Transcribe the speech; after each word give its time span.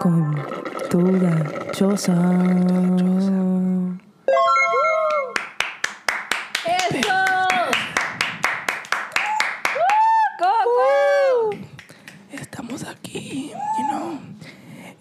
con 0.00 0.34
toda 0.88 1.70
choza. 1.72 2.14
¡Eso! 6.64 7.16
¡Coco! 10.38 11.50
Estamos 12.32 12.84
aquí, 12.84 13.52
you 13.78 13.88
know. 13.90 14.18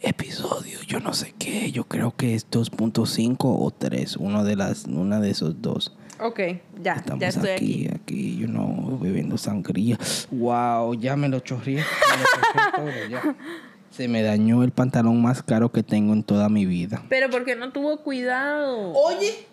Episodio, 0.01 0.81
yo 0.85 0.99
no 0.99 1.13
sé 1.13 1.33
qué. 1.39 1.71
Yo 1.71 1.85
creo 1.85 2.13
que 2.17 2.35
es 2.35 2.49
2.5 2.51 3.37
o 3.39 3.71
3. 3.71 4.17
Uno 4.17 4.43
de 4.43 4.57
las, 4.57 4.83
una 4.83 5.21
de 5.21 5.29
esos 5.29 5.61
dos. 5.61 5.95
Ok, 6.19 6.39
ya, 6.83 6.95
Estamos 6.95 7.21
ya 7.21 7.29
estoy 7.29 7.49
aquí, 7.51 7.87
aquí. 7.87 7.95
aquí, 7.95 8.37
you 8.37 8.47
know, 8.47 8.99
bebiendo 8.99 9.37
sangría. 9.37 9.97
Wow, 10.29 10.93
ya 10.95 11.15
me 11.15 11.29
lo 11.29 11.39
chorrié. 11.39 11.77
me 11.77 12.17
lo 12.17 12.25
chorrié 12.35 12.71
todo, 12.75 13.09
ya. 13.09 13.35
Se 13.99 14.07
me 14.07 14.23
dañó 14.23 14.63
el 14.63 14.71
pantalón 14.71 15.21
más 15.21 15.43
caro 15.43 15.73
que 15.73 15.83
tengo 15.83 16.13
en 16.13 16.23
toda 16.23 16.47
mi 16.47 16.65
vida. 16.65 17.03
Pero 17.09 17.29
porque 17.29 17.57
no 17.57 17.73
tuvo 17.73 17.97
cuidado. 17.97 18.93
Oye, 18.93 19.45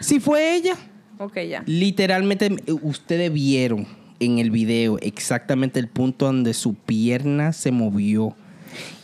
si 0.00 0.20
fue 0.20 0.56
ella. 0.56 0.74
Ok, 1.18 1.38
ya. 1.48 1.62
Literalmente, 1.64 2.54
ustedes 2.82 3.32
vieron 3.32 3.86
en 4.20 4.40
el 4.40 4.50
video 4.50 4.98
exactamente 5.00 5.80
el 5.80 5.88
punto 5.88 6.26
donde 6.26 6.52
su 6.52 6.74
pierna 6.74 7.54
se 7.54 7.72
movió 7.72 8.36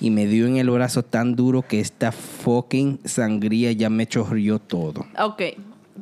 y 0.02 0.10
me 0.10 0.27
dio 0.27 0.46
en 0.46 0.58
el 0.58 0.68
brazo 0.68 1.02
tan 1.02 1.34
duro 1.34 1.62
que 1.62 1.80
esta 1.80 2.12
fucking 2.12 3.00
sangría 3.06 3.72
ya 3.72 3.88
me 3.88 4.06
chorrió 4.06 4.58
todo. 4.58 5.06
Ok, 5.19 5.41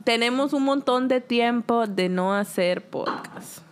tenemos 0.02 0.52
un 0.52 0.64
montón 0.64 1.06
de 1.06 1.20
tiempo 1.20 1.86
de 1.86 2.08
no 2.08 2.34
hacer 2.34 2.90
podcast. 2.90 3.67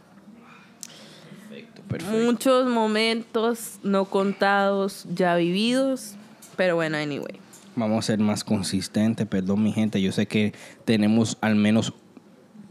Perfecto, 1.89 2.17
Muchos 2.17 2.69
momentos 2.69 3.79
no 3.83 4.07
contados, 4.07 5.07
ya 5.15 5.37
vividos. 5.37 6.15
Pero 6.57 6.75
bueno, 6.77 6.97
anyway. 6.97 7.39
Vamos 7.77 7.99
a 7.99 8.07
ser 8.07 8.19
más 8.19 8.43
consistentes, 8.43 9.27
perdón 9.27 9.63
mi 9.63 9.73
gente, 9.73 10.01
yo 10.01 10.11
sé 10.11 10.27
que 10.27 10.55
tenemos 10.87 11.37
al 11.43 11.57
menos 11.57 11.93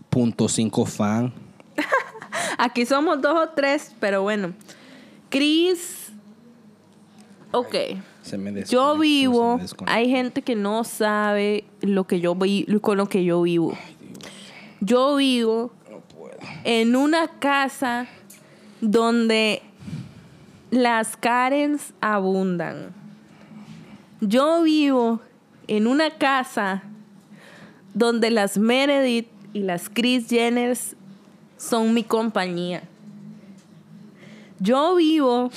punto 0.10 0.50
cinco 0.50 0.86
fan. 0.86 1.32
Aquí 2.58 2.86
somos 2.86 3.22
dos 3.22 3.36
o 3.38 3.50
tres, 3.50 3.94
pero 4.00 4.24
bueno. 4.24 4.54
Chris. 5.30 6.12
Ok. 7.52 7.76
Se 8.22 8.38
me 8.38 8.52
desconectó, 8.52 8.72
Yo 8.72 8.92
se 8.94 8.98
me 8.98 9.02
vivo, 9.04 9.60
hay 9.86 10.10
gente 10.10 10.42
que 10.42 10.56
no 10.56 10.84
sabe 10.84 11.66
lo 11.82 12.06
que 12.06 12.20
yo 12.20 12.34
vi, 12.34 12.66
con 12.82 12.98
lo 12.98 13.08
que 13.08 13.24
yo 13.24 13.44
vivo. 13.44 13.78
Yo 14.80 15.16
vivo 15.18 15.72
en 16.64 16.96
una 16.96 17.28
casa 17.28 18.08
donde 18.92 19.64
las 20.70 21.18
Karens 21.18 21.94
abundan. 22.02 22.94
Yo 24.22 24.62
vivo 24.62 25.22
en 25.68 25.88
una 25.88 26.12
casa 26.12 26.84
donde 27.94 28.30
las 28.30 28.58
Meredith 28.58 29.28
y 29.54 29.60
las 29.60 29.90
Chris 29.90 30.28
Jenners 30.30 30.96
son 31.58 31.94
mi 31.94 32.04
compañía. 32.04 32.84
Yo 34.60 34.96
vivo 34.96 35.50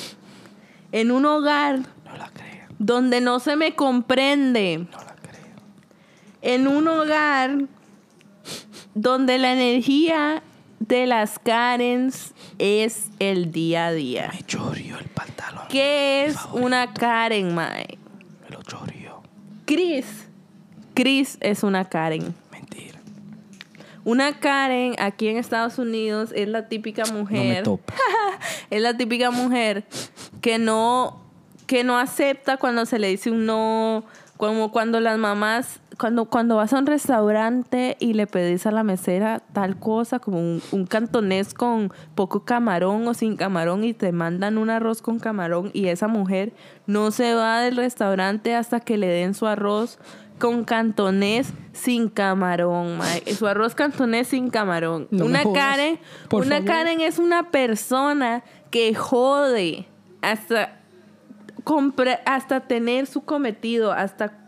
en 0.93 1.11
un 1.11 1.27
hogar 1.27 1.81
No 2.05 2.17
la 2.17 2.31
creo, 2.31 2.67
donde 2.79 3.21
no 3.21 3.41
se 3.41 3.57
me 3.57 3.75
comprende, 3.75 4.87
no 4.91 4.99
la 4.99 5.15
creo. 5.17 5.57
en 6.41 6.67
un 6.67 6.89
hogar 6.89 7.67
donde 8.95 9.39
la 9.39 9.53
energía 9.53 10.43
de 10.81 11.07
las 11.07 11.39
Karens 11.39 12.33
es 12.59 13.11
el 13.19 13.53
día 13.53 13.87
a 13.87 13.93
día. 13.93 14.31
Me 14.33 14.43
chorrió 14.43 14.99
el 14.99 15.07
pantalón. 15.07 15.65
¿Qué 15.69 16.27
es 16.27 16.37
una 16.53 16.93
Karen, 16.93 17.55
Mae? 17.55 17.99
Me 18.45 18.57
lo 18.57 18.63
chorrió. 18.63 19.23
Chris. 19.65 20.27
Chris 20.95 21.39
es 21.41 21.63
una 21.63 21.85
Karen. 21.85 22.35
Mentira. 22.51 22.99
Una 24.05 24.39
Karen 24.39 24.95
aquí 24.99 25.29
en 25.29 25.37
Estados 25.37 25.79
Unidos 25.79 26.31
es 26.35 26.49
la 26.49 26.69
típica 26.69 27.05
No 27.05 27.15
me 27.15 27.21
mujer. 27.21 27.65
es 28.71 28.83
la 28.83 28.97
típica 28.97 29.31
mujer 29.31 29.85
que 30.41 30.59
no 30.59 31.29
que 31.69 31.85
no 31.85 31.99
acepta 31.99 32.57
cuando 32.57 32.87
se 32.87 32.99
le 32.99 33.09
dice 33.09 33.31
un 33.31 33.45
no, 33.45 34.03
como 34.39 34.73
cuando 34.73 35.01
las 35.01 35.19
mamás 35.19 35.81
cuando 35.99 36.27
cuando 36.27 36.57
vas 36.57 36.73
a 36.73 36.79
un 36.79 36.87
restaurante 36.87 37.97
y 37.99 38.15
le 38.15 38.27
pedís 38.27 38.67
a 38.67 38.71
la 38.71 38.85
mesera 38.85 39.43
tal 39.53 39.79
cosa 39.79 40.21
como 40.21 40.39
un, 40.39 40.63
un 40.71 40.87
cantonés 40.87 41.55
con 41.55 41.93
poco 42.15 42.45
camarón 42.45 43.07
o 43.09 43.15
sin 43.15 43.37
camarón 43.37 43.85
y 43.85 43.95
te 43.95 44.13
mandan 44.13 44.59
un 44.59 44.71
arroz 44.71 45.03
con 45.03 45.19
camarón 45.19 45.71
y 45.75 45.89
esa 45.89 46.07
mujer 46.09 46.53
no 46.87 47.11
se 47.11 47.35
va 47.35 47.61
del 47.61 47.77
restaurante 47.77 48.55
hasta 48.55 48.81
que 48.81 48.97
le 48.97 49.09
den 49.09 49.35
su 49.35 49.47
arroz 49.47 49.99
con 50.39 50.65
cantonés 50.65 51.53
sin 51.73 52.09
camarón, 52.09 53.01
su 53.37 53.47
arroz 53.47 53.75
cantonés 53.75 54.29
sin 54.29 54.51
camarón. 54.51 55.09
No 55.11 55.27
una 55.27 55.43
Karen, 55.43 55.99
por 56.29 56.47
una 56.47 56.59
favor. 56.59 56.71
Karen 56.71 57.01
es 57.01 57.19
una 57.19 57.51
persona 57.51 58.45
que 58.71 58.95
jode 58.95 59.87
hasta 60.23 60.79
hasta 62.25 62.61
tener 62.61 63.07
su 63.07 63.23
cometido, 63.23 63.93
hasta 63.93 64.48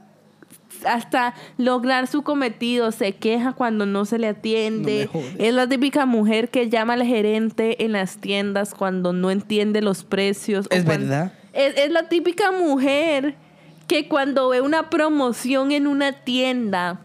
hasta 0.84 1.34
lograr 1.58 2.06
su 2.06 2.22
cometido, 2.22 2.92
se 2.92 3.12
queja 3.16 3.52
cuando 3.52 3.86
no 3.86 4.04
se 4.04 4.18
le 4.18 4.28
atiende. 4.28 5.08
No 5.12 5.20
es 5.38 5.54
la 5.54 5.66
típica 5.68 6.06
mujer 6.06 6.48
que 6.50 6.68
llama 6.68 6.94
al 6.94 7.04
gerente 7.04 7.84
en 7.84 7.92
las 7.92 8.18
tiendas 8.18 8.74
cuando 8.74 9.12
no 9.12 9.30
entiende 9.30 9.82
los 9.82 10.04
precios. 10.04 10.66
Es 10.70 10.84
cuando- 10.84 11.06
verdad. 11.08 11.32
Es, 11.52 11.76
es 11.76 11.90
la 11.90 12.08
típica 12.08 12.52
mujer 12.52 13.34
que 13.88 14.06
cuando 14.08 14.50
ve 14.50 14.60
una 14.60 14.88
promoción 14.88 15.72
en 15.72 15.86
una 15.88 16.12
tienda 16.12 17.00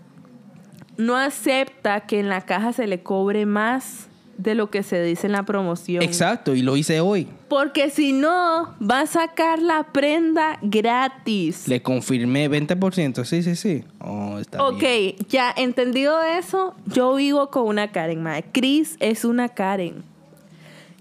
no 0.98 1.18
acepta 1.18 2.02
que 2.02 2.20
en 2.20 2.30
la 2.30 2.42
caja 2.42 2.72
se 2.72 2.88
le 2.88 3.02
cobre 3.02 3.46
más 3.46 4.08
de 4.38 4.56
lo 4.56 4.70
que 4.70 4.84
se 4.84 5.02
dice 5.02 5.28
en 5.28 5.34
la 5.34 5.44
promoción. 5.44 6.04
Exacto, 6.04 6.56
y 6.56 6.62
lo 6.62 6.78
hice 6.78 7.00
hoy. 7.00 7.28
Porque 7.48 7.90
si 7.90 8.12
no, 8.12 8.76
va 8.82 9.02
a 9.02 9.06
sacar 9.08 9.60
la 9.60 9.84
prenda 9.92 10.60
gratis. 10.62 11.68
Le 11.68 11.82
confirmé 11.82 12.50
20%. 12.50 13.24
Sí, 13.24 13.44
sí, 13.44 13.56
sí. 13.56 13.84
Oh, 14.00 14.38
está 14.40 14.64
ok, 14.64 14.80
bien. 14.80 15.16
ya 15.30 15.54
entendido 15.56 16.22
eso, 16.22 16.76
yo 16.86 17.16
vivo 17.16 17.50
con 17.50 17.68
una 17.68 17.92
Karen, 17.92 18.22
mae. 18.22 18.44
Chris 18.52 18.98
es 19.00 19.26
una 19.26 19.50
Karen. 19.50 20.04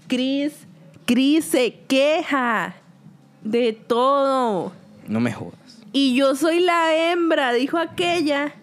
Chris, 0.07 0.53
Chris 1.05 1.45
se 1.45 1.73
queja 1.87 2.75
de 3.43 3.73
todo. 3.73 4.71
No 5.07 5.19
me 5.19 5.31
jodas. 5.33 5.53
Y 5.91 6.15
yo 6.15 6.35
soy 6.35 6.59
la 6.59 6.93
hembra, 6.95 7.53
dijo 7.53 7.77
aquella. 7.77 8.53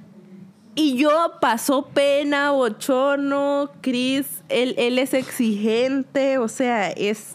Y 0.75 0.97
yo 0.97 1.35
pasó 1.41 1.87
pena, 1.89 2.53
bochorno, 2.53 3.71
Chris, 3.83 4.27
él, 4.49 4.75
él 4.79 4.99
es 4.99 5.13
exigente, 5.13 6.39
o 6.39 6.49
sea, 6.49 6.91
es... 6.91 7.35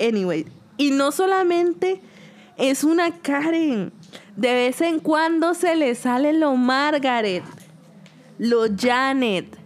Anyway, 0.00 0.46
y 0.76 0.92
no 0.92 1.10
solamente 1.10 2.00
es 2.56 2.84
una 2.84 3.18
Karen, 3.18 3.92
de 4.36 4.52
vez 4.52 4.80
en 4.80 5.00
cuando 5.00 5.54
se 5.54 5.74
le 5.74 5.96
sale 5.96 6.32
lo 6.32 6.54
Margaret, 6.54 7.42
lo 8.38 8.66
Janet. 8.76 9.56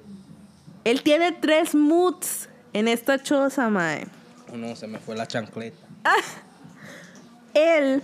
Él 0.85 1.03
tiene 1.03 1.33
tres 1.33 1.75
moods 1.75 2.49
en 2.73 2.89
esta 2.89 3.23
choza, 3.23 3.69
mae. 3.69 4.07
Oh, 4.51 4.57
no, 4.57 4.75
se 4.75 4.87
me 4.87 4.99
fue 4.99 5.15
la 5.15 5.27
chancleta. 5.27 5.77
Él 7.53 8.03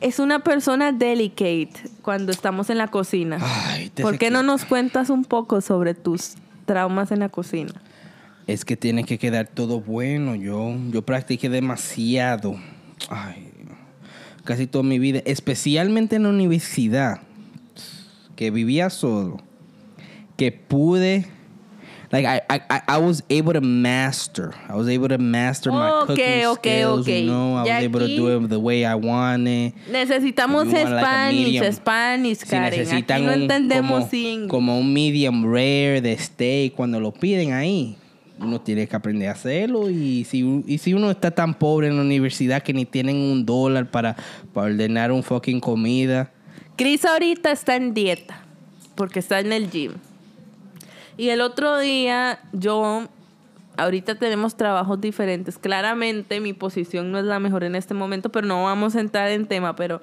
es 0.00 0.18
una 0.18 0.40
persona 0.40 0.92
delicate 0.92 1.72
cuando 2.02 2.32
estamos 2.32 2.70
en 2.70 2.78
la 2.78 2.88
cocina. 2.88 3.38
Ay, 3.40 3.90
te 3.90 4.02
¿Por 4.02 4.18
qué 4.18 4.30
no 4.30 4.42
nos 4.42 4.64
cuentas 4.64 5.10
un 5.10 5.24
poco 5.24 5.60
sobre 5.60 5.94
tus 5.94 6.34
traumas 6.66 7.10
en 7.10 7.20
la 7.20 7.28
cocina? 7.28 7.72
Es 8.46 8.64
que 8.64 8.76
tiene 8.76 9.04
que 9.04 9.18
quedar 9.18 9.48
todo 9.48 9.80
bueno. 9.80 10.34
Yo, 10.34 10.74
yo 10.90 11.02
practiqué 11.02 11.48
demasiado. 11.48 12.56
Ay, 13.08 13.50
casi 14.44 14.66
toda 14.66 14.84
mi 14.84 14.98
vida. 14.98 15.20
Especialmente 15.24 16.16
en 16.16 16.22
la 16.24 16.30
universidad. 16.30 17.20
Que 18.36 18.50
vivía 18.50 18.88
solo. 18.90 19.38
Que 20.36 20.52
pude. 20.52 21.26
Like, 22.10 22.24
I, 22.24 22.40
I, 22.48 22.80
I- 22.88 22.98
was 22.98 23.22
able 23.28 23.52
to 23.52 23.60
master. 23.60 24.54
I 24.66 24.74
was 24.76 24.88
able 24.88 25.08
to 25.08 25.18
master 25.18 25.70
my 25.70 25.90
Ok, 25.90 26.06
cooking 26.06 26.46
ok, 26.46 26.58
skills, 26.62 27.00
ok. 27.00 27.20
you 27.20 27.26
know. 27.26 27.56
I 27.56 27.62
was 27.62 27.84
able 27.84 28.00
to 28.00 28.06
do 28.06 28.28
it 28.44 28.48
the 28.48 28.58
way 28.58 28.84
I 28.86 28.94
wanted. 28.94 29.74
Necesitamos 29.90 30.64
want, 30.72 30.72
like, 30.72 31.04
Spanish, 31.04 31.44
medium. 31.44 31.72
Spanish, 31.72 32.38
Si 32.38 32.46
Karen. 32.46 32.70
necesitan 32.80 33.16
Aquí 33.18 33.26
no 33.26 33.32
un- 33.34 33.42
entendemos 33.42 33.90
como, 33.90 34.08
sin... 34.10 34.48
como 34.48 34.78
un 34.78 34.92
medium 34.92 35.44
rare 35.52 36.00
de 36.00 36.16
steak 36.16 36.74
cuando 36.74 36.98
lo 36.98 37.12
piden 37.12 37.52
ahí. 37.52 37.96
Uno 38.40 38.60
tiene 38.60 38.86
que 38.86 38.94
aprender 38.96 39.28
a 39.28 39.32
hacerlo 39.32 39.90
y 39.90 40.24
si, 40.24 40.62
y 40.66 40.78
si 40.78 40.94
uno 40.94 41.10
está 41.10 41.30
tan 41.32 41.54
pobre 41.54 41.88
en 41.88 41.96
la 41.96 42.02
universidad 42.02 42.62
que 42.62 42.72
ni 42.72 42.84
tienen 42.86 43.16
un 43.16 43.44
dólar 43.44 43.90
para, 43.90 44.14
para 44.54 44.68
ordenar 44.68 45.10
un 45.12 45.22
fucking 45.24 45.58
comida. 45.60 46.30
Chris 46.76 47.04
ahorita 47.04 47.50
está 47.50 47.74
en 47.76 47.92
dieta 47.92 48.40
porque 48.94 49.18
está 49.18 49.40
en 49.40 49.52
el 49.52 49.68
gym. 49.68 49.92
Y 51.18 51.28
el 51.28 51.42
otro 51.42 51.78
día 51.78 52.38
yo 52.52 53.06
ahorita 53.76 54.14
tenemos 54.14 54.56
trabajos 54.56 55.00
diferentes. 55.00 55.58
Claramente 55.58 56.40
mi 56.40 56.52
posición 56.54 57.12
no 57.12 57.18
es 57.18 57.24
la 57.24 57.38
mejor 57.40 57.64
en 57.64 57.74
este 57.74 57.92
momento, 57.92 58.30
pero 58.30 58.46
no 58.46 58.64
vamos 58.64 58.96
a 58.96 59.00
entrar 59.00 59.28
en 59.30 59.46
tema, 59.46 59.76
pero 59.76 60.00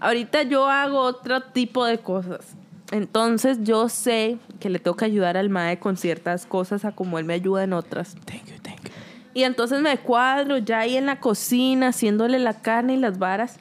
ahorita 0.00 0.42
yo 0.42 0.68
hago 0.68 0.98
otro 1.00 1.40
tipo 1.42 1.84
de 1.84 1.98
cosas. 1.98 2.56
Entonces 2.90 3.58
yo 3.62 3.88
sé 3.88 4.38
que 4.60 4.68
le 4.70 4.78
tengo 4.78 4.96
que 4.96 5.04
ayudar 5.04 5.36
al 5.36 5.48
mae 5.50 5.78
con 5.78 5.96
ciertas 5.96 6.44
cosas 6.46 6.84
a 6.84 6.92
como 6.92 7.18
él 7.18 7.24
me 7.24 7.34
ayuda 7.34 7.64
en 7.64 7.72
otras. 7.72 8.14
Thank 8.26 8.46
you, 8.46 8.54
thank 8.62 8.82
you. 8.84 8.90
Y 9.32 9.42
entonces 9.44 9.80
me 9.80 9.96
cuadro 9.98 10.58
ya 10.58 10.80
ahí 10.80 10.96
en 10.96 11.06
la 11.06 11.18
cocina 11.20 11.88
haciéndole 11.88 12.38
la 12.38 12.60
carne 12.62 12.94
y 12.94 12.96
las 12.98 13.18
varas. 13.18 13.58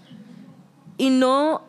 Y 0.97 1.09
no 1.09 1.63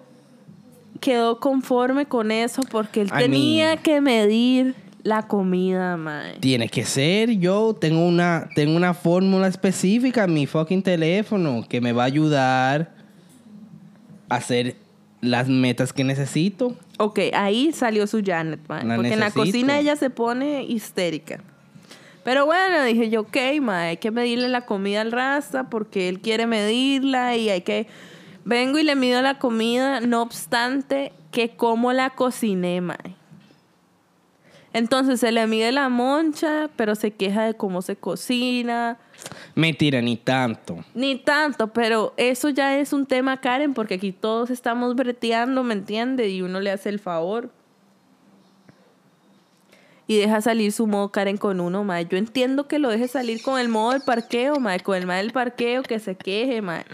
quedó 1.01 1.39
conforme 1.41 2.07
con 2.07 2.31
eso 2.31 2.63
porque 2.71 3.01
él 3.03 3.09
I 3.15 3.19
tenía 3.19 3.67
mean- 3.75 3.83
que 3.83 4.01
medir 4.01 4.75
la 5.05 5.29
comida, 5.29 5.97
mae. 5.97 6.39
Tiene 6.41 6.69
que 6.69 6.85
ser, 6.85 7.31
yo 7.31 7.77
tengo 7.79 8.05
una, 8.05 8.49
tengo 8.55 8.75
una 8.75 8.95
fórmula 8.95 9.47
específica 9.47 10.25
en 10.25 10.33
mi 10.33 10.47
fucking 10.47 10.83
teléfono 10.83 11.65
que 11.69 11.81
me 11.81 11.93
va 11.93 12.05
a 12.05 12.07
ayudar 12.07 12.95
a 14.31 14.37
hacer 14.37 14.77
las 15.21 15.49
metas 15.49 15.93
que 15.93 16.05
necesito. 16.05 16.75
Ok, 16.99 17.21
ahí 17.35 17.71
salió 17.73 18.07
su 18.07 18.23
Janet, 18.25 18.61
mae. 18.67 18.85
La 18.85 18.97
porque 18.97 19.13
en 19.13 19.21
la 19.21 19.31
cocina 19.31 19.79
ella 19.79 19.95
se 19.95 20.09
pone 20.09 20.65
histérica. 20.65 21.41
Pero 22.25 22.47
bueno, 22.47 22.83
dije 22.85 23.11
yo, 23.11 23.21
ok, 23.21 23.37
mae, 23.61 23.91
hay 23.91 23.97
que 23.99 24.11
medirle 24.11 24.49
la 24.49 24.65
comida 24.65 25.03
al 25.03 25.13
rasta 25.13 25.69
porque 25.69 26.09
él 26.09 26.21
quiere 26.21 26.47
medirla 26.47 27.37
y 27.37 27.51
hay 27.51 27.61
que... 27.61 27.87
Vengo 28.47 28.79
y 28.79 28.83
le 28.83 28.95
mido 28.95 29.23
la 29.23 29.39
comida, 29.39 30.01
no 30.01 30.21
obstante 30.21 31.13
que 31.31 31.57
como 31.57 31.93
la 31.93 32.11
cociné, 32.11 32.81
mae. 32.81 33.17
Entonces 34.75 35.21
se 35.21 35.31
le 35.31 35.47
mide 35.47 35.71
la 35.71 35.89
moncha, 35.89 36.69
pero 36.75 36.97
se 36.97 37.13
queja 37.13 37.45
de 37.45 37.55
cómo 37.55 37.81
se 37.81 37.95
cocina. 37.95 38.99
Mentira, 39.55 40.03
ni 40.03 40.17
tanto. 40.17 40.85
Ni 40.95 41.15
tanto, 41.15 41.73
pero 41.73 42.13
eso 42.17 42.49
ya 42.49 42.77
es 42.77 42.93
un 42.93 43.07
tema, 43.07 43.41
Karen, 43.41 43.73
porque 43.73 43.95
aquí 43.95 44.11
todos 44.11 44.51
estamos 44.51 44.97
breteando, 44.97 45.63
¿me 45.63 45.75
entiendes? 45.75 46.33
Y 46.33 46.43
uno 46.43 46.59
le 46.59 46.73
hace 46.73 46.89
el 46.89 46.99
favor. 46.99 47.51
Y 50.09 50.19
deja 50.19 50.41
salir 50.41 50.73
su 50.73 50.89
modo 50.89 51.13
Karen 51.13 51.37
con 51.37 51.61
uno, 51.61 51.85
mae. 51.85 52.07
Yo 52.07 52.19
entiendo 52.19 52.67
que 52.67 52.81
lo 52.81 52.91
deje 52.91 53.07
salir 53.07 53.43
con 53.43 53.61
el 53.61 53.69
modo 53.69 53.93
del 53.93 54.03
parqueo, 54.03 54.59
mae. 54.59 54.81
Con 54.81 54.97
el 54.97 55.07
mae 55.07 55.23
del 55.23 55.31
parqueo 55.31 55.85
que 55.85 56.01
se 56.01 56.17
queje, 56.17 56.61
mae. 56.63 56.85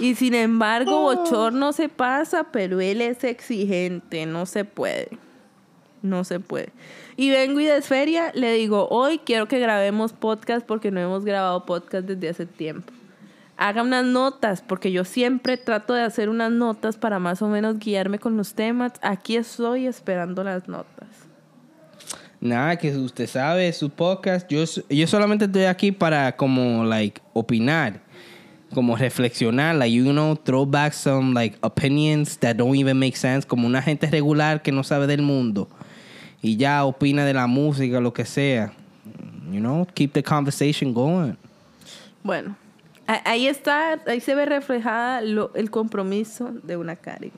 Y 0.00 0.16
sin 0.16 0.34
embargo, 0.34 1.02
Bochorno 1.02 1.72
se 1.72 1.88
pasa, 1.88 2.48
pero 2.50 2.80
él 2.80 3.00
es 3.00 3.22
exigente. 3.22 4.26
No 4.26 4.44
se 4.44 4.64
puede. 4.64 5.27
No 6.08 6.24
se 6.24 6.40
puede. 6.40 6.70
Y 7.16 7.30
vengo 7.30 7.60
y 7.60 7.64
de 7.66 7.82
feria 7.82 8.32
le 8.34 8.52
digo, 8.52 8.88
hoy 8.90 9.18
quiero 9.18 9.46
que 9.46 9.58
grabemos 9.58 10.12
podcast 10.12 10.64
porque 10.64 10.90
no 10.90 11.00
hemos 11.00 11.24
grabado 11.24 11.66
podcast 11.66 12.06
desde 12.06 12.28
hace 12.28 12.46
tiempo. 12.46 12.92
Haga 13.58 13.82
unas 13.82 14.04
notas, 14.04 14.62
porque 14.62 14.92
yo 14.92 15.04
siempre 15.04 15.56
trato 15.56 15.92
de 15.92 16.02
hacer 16.02 16.28
unas 16.28 16.52
notas 16.52 16.96
para 16.96 17.18
más 17.18 17.42
o 17.42 17.48
menos 17.48 17.78
guiarme 17.80 18.20
con 18.20 18.36
los 18.36 18.54
temas. 18.54 18.92
Aquí 19.02 19.36
estoy 19.36 19.86
esperando 19.86 20.44
las 20.44 20.68
notas. 20.68 21.08
Nada, 22.40 22.76
que 22.76 22.96
usted 22.96 23.26
sabe, 23.26 23.72
su 23.72 23.90
podcast, 23.90 24.48
yo, 24.48 24.62
yo 24.88 25.06
solamente 25.08 25.46
estoy 25.46 25.64
aquí 25.64 25.90
para 25.90 26.36
como, 26.36 26.84
like, 26.84 27.20
opinar, 27.32 28.00
como 28.72 28.96
reflexionar, 28.96 29.74
like, 29.74 29.92
you 29.92 30.12
know, 30.12 30.36
throw 30.36 30.64
back 30.64 30.92
some, 30.92 31.34
like, 31.34 31.58
opinions 31.62 32.38
that 32.38 32.54
don't 32.54 32.76
even 32.76 32.96
make 32.96 33.16
sense, 33.16 33.44
como 33.44 33.66
una 33.66 33.82
gente 33.82 34.06
regular 34.06 34.62
que 34.62 34.70
no 34.70 34.84
sabe 34.84 35.08
del 35.08 35.22
mundo 35.22 35.68
y 36.42 36.56
ya 36.56 36.84
opina 36.84 37.24
de 37.24 37.34
la 37.34 37.46
música, 37.46 38.00
lo 38.00 38.12
que 38.12 38.24
sea. 38.24 38.72
You 39.50 39.60
know, 39.60 39.86
keep 39.94 40.12
the 40.12 40.22
conversation 40.22 40.92
going. 40.92 41.34
Bueno, 42.22 42.54
ahí 43.24 43.46
está, 43.46 43.98
ahí 44.06 44.20
se 44.20 44.34
ve 44.34 44.44
reflejada 44.46 45.20
lo- 45.22 45.54
el 45.54 45.70
compromiso 45.70 46.50
de 46.62 46.76
una 46.76 46.96
Karen. 46.96 47.32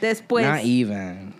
Después, 0.00 0.46
Not 0.46 0.60
even. 0.64 1.32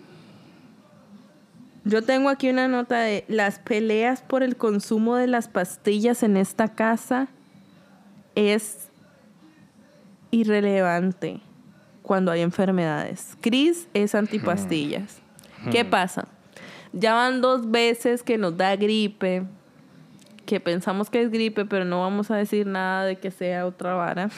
yo 1.85 2.01
tengo 2.01 2.29
aquí 2.29 2.49
una 2.49 2.67
nota 2.67 2.99
de 2.99 3.23
las 3.27 3.59
peleas 3.59 4.21
por 4.21 4.41
el 4.41 4.57
consumo 4.57 5.15
de 5.15 5.27
las 5.27 5.47
pastillas 5.47 6.23
en 6.23 6.35
esta 6.37 6.69
casa 6.69 7.27
es 8.35 8.89
irrelevante 10.31 11.39
cuando 12.01 12.31
hay 12.31 12.41
enfermedades. 12.41 13.37
Chris 13.41 13.87
es 13.93 14.15
antipastillas. 14.15 15.19
¿Qué 15.71 15.83
pasa? 15.85 16.27
Ya 16.93 17.13
van 17.13 17.41
dos 17.41 17.69
veces 17.69 18.23
que 18.23 18.37
nos 18.37 18.57
da 18.57 18.75
gripe, 18.75 19.43
que 20.45 20.59
pensamos 20.59 21.09
que 21.09 21.21
es 21.21 21.31
gripe, 21.31 21.65
pero 21.65 21.85
no 21.85 22.01
vamos 22.01 22.31
a 22.31 22.35
decir 22.35 22.65
nada 22.65 23.05
de 23.05 23.17
que 23.17 23.31
sea 23.31 23.65
otra 23.65 23.93
vara. 23.93 24.29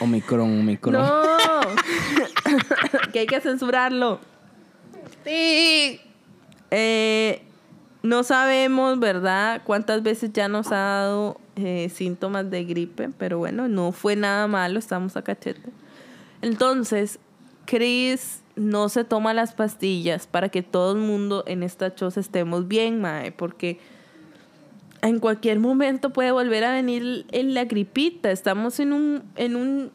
Omicron, 0.00 0.60
Omicron. 0.60 0.94
No, 0.94 1.02
que 3.12 3.20
hay 3.20 3.26
que 3.26 3.40
censurarlo. 3.40 4.20
Sí. 5.24 6.00
Eh, 6.70 7.42
no 8.02 8.22
sabemos, 8.22 8.98
¿verdad? 8.98 9.62
Cuántas 9.64 10.02
veces 10.02 10.32
ya 10.32 10.48
nos 10.48 10.72
ha 10.72 10.76
dado 10.76 11.40
eh, 11.56 11.90
síntomas 11.94 12.50
de 12.50 12.64
gripe, 12.64 13.10
pero 13.18 13.38
bueno, 13.38 13.68
no 13.68 13.92
fue 13.92 14.16
nada 14.16 14.46
malo, 14.46 14.78
estamos 14.78 15.16
a 15.16 15.22
cachete. 15.22 15.70
Entonces, 16.40 17.18
Chris 17.66 18.40
no 18.60 18.90
se 18.90 19.04
toma 19.04 19.32
las 19.32 19.54
pastillas 19.54 20.26
para 20.26 20.50
que 20.50 20.62
todo 20.62 20.92
el 20.92 20.98
mundo 20.98 21.44
en 21.46 21.62
esta 21.62 21.94
choza 21.94 22.20
estemos 22.20 22.68
bien, 22.68 23.00
mae, 23.00 23.32
porque 23.32 23.80
en 25.00 25.18
cualquier 25.18 25.58
momento 25.60 26.10
puede 26.10 26.30
volver 26.30 26.64
a 26.64 26.72
venir 26.74 27.24
en 27.32 27.54
la 27.54 27.64
gripita. 27.64 28.30
Estamos 28.30 28.78
en 28.78 28.92
un, 28.92 29.22
en 29.36 29.56
un, 29.56 29.92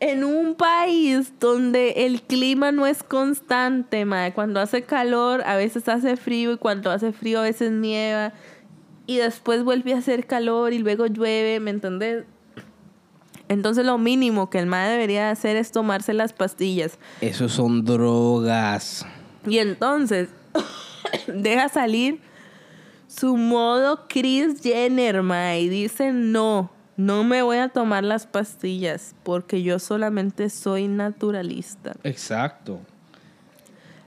en 0.00 0.22
un 0.22 0.54
país 0.54 1.32
donde 1.40 2.04
el 2.04 2.20
clima 2.20 2.72
no 2.72 2.86
es 2.86 3.02
constante, 3.02 4.04
mae. 4.04 4.34
Cuando 4.34 4.60
hace 4.60 4.82
calor, 4.82 5.42
a 5.46 5.56
veces 5.56 5.88
hace 5.88 6.18
frío 6.18 6.52
y 6.52 6.58
cuando 6.58 6.90
hace 6.90 7.10
frío 7.10 7.40
a 7.40 7.44
veces 7.44 7.72
nieva 7.72 8.34
y 9.06 9.16
después 9.16 9.64
vuelve 9.64 9.94
a 9.94 9.98
hacer 9.98 10.26
calor 10.26 10.74
y 10.74 10.78
luego 10.78 11.06
llueve, 11.06 11.58
¿me 11.58 11.70
entendés? 11.70 12.24
Entonces 13.48 13.84
lo 13.84 13.98
mínimo 13.98 14.48
que 14.50 14.58
el 14.58 14.66
mae 14.66 14.90
debería 14.90 15.30
hacer 15.30 15.56
es 15.56 15.70
tomarse 15.70 16.14
las 16.14 16.32
pastillas. 16.32 16.98
Esos 17.20 17.52
son 17.52 17.84
drogas. 17.84 19.06
Y 19.46 19.58
entonces 19.58 20.30
deja 21.26 21.68
salir 21.68 22.20
su 23.06 23.36
modo 23.36 24.06
Chris 24.08 24.60
Jenner, 24.62 25.22
ma, 25.22 25.56
y 25.56 25.68
dice 25.68 26.12
no, 26.12 26.70
no 26.96 27.22
me 27.24 27.42
voy 27.42 27.58
a 27.58 27.68
tomar 27.68 28.02
las 28.02 28.26
pastillas 28.26 29.14
porque 29.22 29.62
yo 29.62 29.78
solamente 29.78 30.48
soy 30.50 30.88
naturalista. 30.88 31.94
Exacto. 32.02 32.80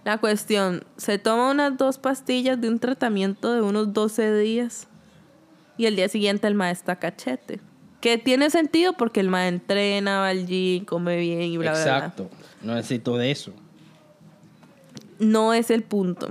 La 0.03 0.19
cuestión, 0.19 0.85
se 0.95 1.19
toma 1.19 1.51
unas 1.51 1.77
dos 1.77 1.97
pastillas 1.97 2.59
de 2.59 2.69
un 2.69 2.79
tratamiento 2.79 3.53
de 3.53 3.61
unos 3.61 3.93
12 3.93 4.37
días 4.37 4.87
y 5.77 5.85
el 5.85 5.95
día 5.95 6.07
siguiente 6.07 6.47
el 6.47 6.55
ma 6.55 6.71
está 6.71 6.95
cachete. 6.95 7.59
Que 8.01 8.17
tiene 8.17 8.49
sentido 8.49 8.93
porque 8.93 9.19
el 9.19 9.29
ma 9.29 9.47
entrena, 9.47 10.19
va 10.19 10.29
al 10.29 10.45
gym, 10.45 10.85
come 10.85 11.17
bien 11.17 11.41
y 11.41 11.57
bla, 11.57 11.71
bla, 11.71 11.83
bla. 11.83 11.95
Exacto. 11.97 12.29
No 12.61 12.75
necesito 12.75 13.17
de 13.17 13.31
eso. 13.31 13.53
no 15.19 15.53
es 15.53 15.71
el 15.71 15.83
punto. 15.83 16.29